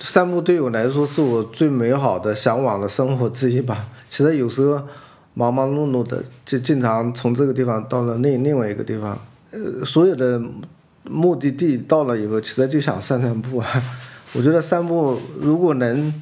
[0.00, 3.86] 散步对我来说是我最美好的向往的生活之一吧。
[4.10, 4.82] 其实有时候
[5.32, 9.18] 忙忙碌碌的，就经常从这个地方到了另另外一个地方，
[9.52, 10.38] 呃，所有的
[11.04, 13.66] 目的地到了以后，其实就想散散步啊。
[14.34, 16.12] 我觉得散步如果能。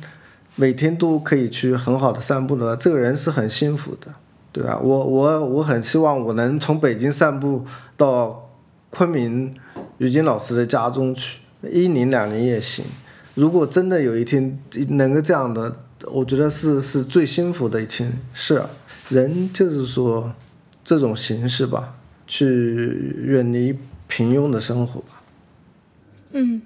[0.61, 4.13] 每天都可以去很好的散步的话，这个人是很幸福的，
[4.53, 4.79] 对吧？
[4.79, 7.65] 我我我很希望我能从北京散步
[7.97, 8.51] 到
[8.91, 9.55] 昆明
[9.97, 11.39] 于金老师的家中去，
[11.73, 12.85] 一年两年也行。
[13.35, 15.75] 如果真的有一天能够这样的，
[16.13, 18.63] 我觉得是是最幸福的一件事。
[19.09, 20.31] 人就是说
[20.85, 21.95] 这种形式吧，
[22.27, 25.03] 去远离平庸的生活。
[26.33, 26.61] 嗯。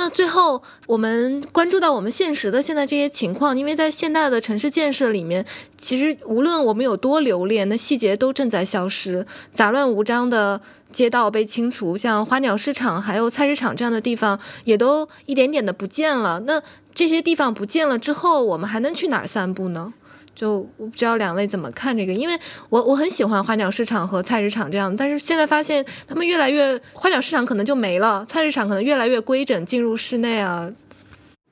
[0.00, 5.44] 那最后，我们关注到我们现实的现在这些情况，因为在现代的城市建设里面，
[5.76, 10.58] 其实无论我们有多留恋，那细节都正在消失，杂乱无章的
[10.90, 16.40] 街道被清除，像花鸟市场还有菜市场这样的地方，也都一点点的不见了。
[16.46, 16.62] 那
[16.94, 19.92] 这些地方不见了之后，我们还能去哪儿散步呢？
[20.40, 22.34] 就我不知道两位怎么看这个，因为
[22.70, 30.72] 我我很喜欢花鸟市场和菜市场这样，但是现在发现他们越来越花鸟市场可能就没了，菜市场可能越来越规整进入室内啊。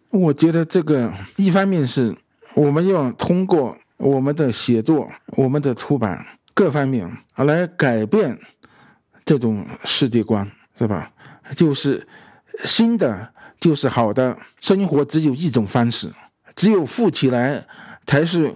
[0.09, 2.16] 我觉得这个一方面是
[2.55, 6.24] 我们要通过我们的写作、我们的出版
[6.55, 8.39] 各方面来改变
[9.22, 11.12] 这种世界观，是吧？
[11.55, 12.09] 就是
[12.64, 13.28] 新的
[13.61, 16.11] 就是好的生活，只有一种方式，
[16.57, 17.62] 只有富起来
[18.07, 18.55] 才是。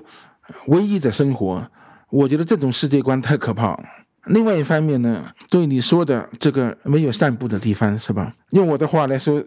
[0.66, 1.66] 唯一的生活，
[2.10, 3.78] 我觉得这种世界观太可怕。
[4.26, 8.34] 另外一方面呢，对你说的这个没有散步的地方，是吧？
[8.50, 9.42] 用我的话来说，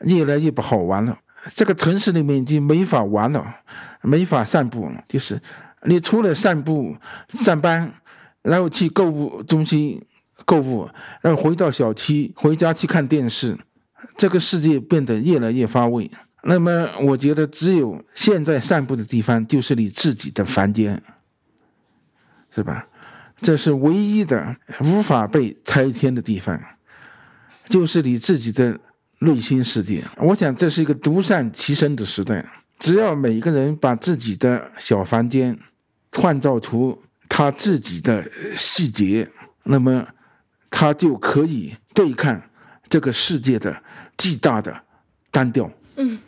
[0.00, 1.18] 越来越不好玩了。
[1.54, 3.46] 这个城市里面已经没法玩了，
[4.02, 5.02] 没法散步了。
[5.08, 5.40] 就是
[5.84, 6.94] 你除了散步、
[7.28, 7.90] 上班，
[8.42, 10.04] 然后去购物中心
[10.44, 10.88] 购物，
[11.22, 13.56] 然后回到小区、回家去看电视，
[14.16, 16.10] 这个世界变得越来越乏味。
[16.42, 21.02] 那么，我觉得只有现在散步的地方就是你自己的房间，
[22.54, 22.86] 是吧？
[23.40, 26.60] 这是唯一的无法被拆迁的地方，
[27.68, 28.78] 就是你自己的
[29.20, 30.04] 内心世界。
[30.16, 32.44] 我想这是一个独善其身的时代，
[32.78, 35.56] 只要每个人把自己的小房间
[36.10, 39.28] 创造出他自己的细节，
[39.64, 40.06] 那么
[40.70, 42.42] 他就可以对抗
[42.88, 43.82] 这个世界的
[44.16, 44.82] 巨大的
[45.30, 45.70] 单调。
[45.96, 46.18] 嗯，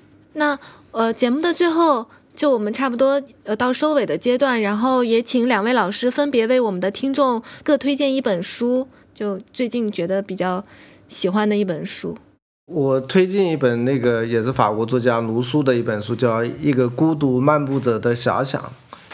[0.41, 0.59] 那
[0.91, 2.07] 呃，节目的最后。
[2.32, 10.64] 就我们差不多呃到收尾的阶段，然后也请两位老师分别为我们的听众各推荐一本书，就最近觉得比较
[11.07, 12.16] 喜欢的一本书。
[12.66, 18.62] 我推荐一本那个也是法国作家卢梭的一本书，叫《一个孤独漫步者的遐想》。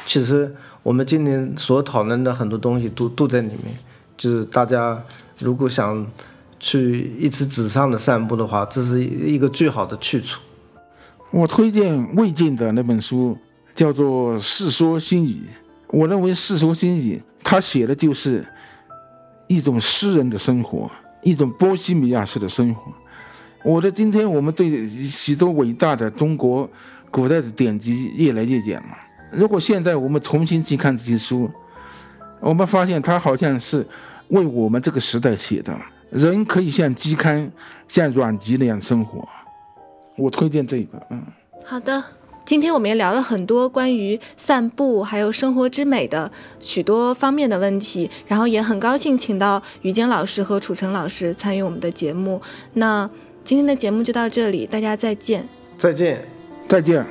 [0.04, 0.54] 其实
[0.84, 3.76] 我们今年所讨论的很多东西都都在里面，
[4.16, 5.02] 就是大家
[5.38, 6.06] 如果想
[6.60, 10.40] 去一次纸上的散步的话，这是一个最好的去处。
[11.30, 13.36] 我推荐魏晋的那本书，
[13.74, 15.32] 叫做《世说新语》。
[15.88, 18.46] 我认为《世说新语》他写的就是
[19.46, 20.90] 一种诗人的生活，
[21.22, 22.92] 一种波西米亚式的生活。
[23.64, 26.68] 我的今天，我们对许多伟大的中国
[27.10, 28.96] 古代的典籍越来越远了。
[29.32, 31.50] 如果现在我们重新去看这些书，
[32.40, 33.84] 我们发现它好像是
[34.28, 35.76] 为我们这个时代写的。
[36.10, 37.50] 人可以像嵇康、
[37.88, 39.28] 像阮籍那样生活。
[40.16, 41.22] 我推荐这一本嗯。
[41.64, 42.02] 好的
[42.44, 52.40] 今天我们也聊了很多关于散步还有生活之美的许多方面的问题然后也很高兴请到于坚老师和楚成老师参与我们的节目。
[52.74, 53.08] 那
[53.42, 55.46] 今天的节目就到这里大家再见。
[55.76, 56.36] 再见。
[56.68, 57.06] 再见。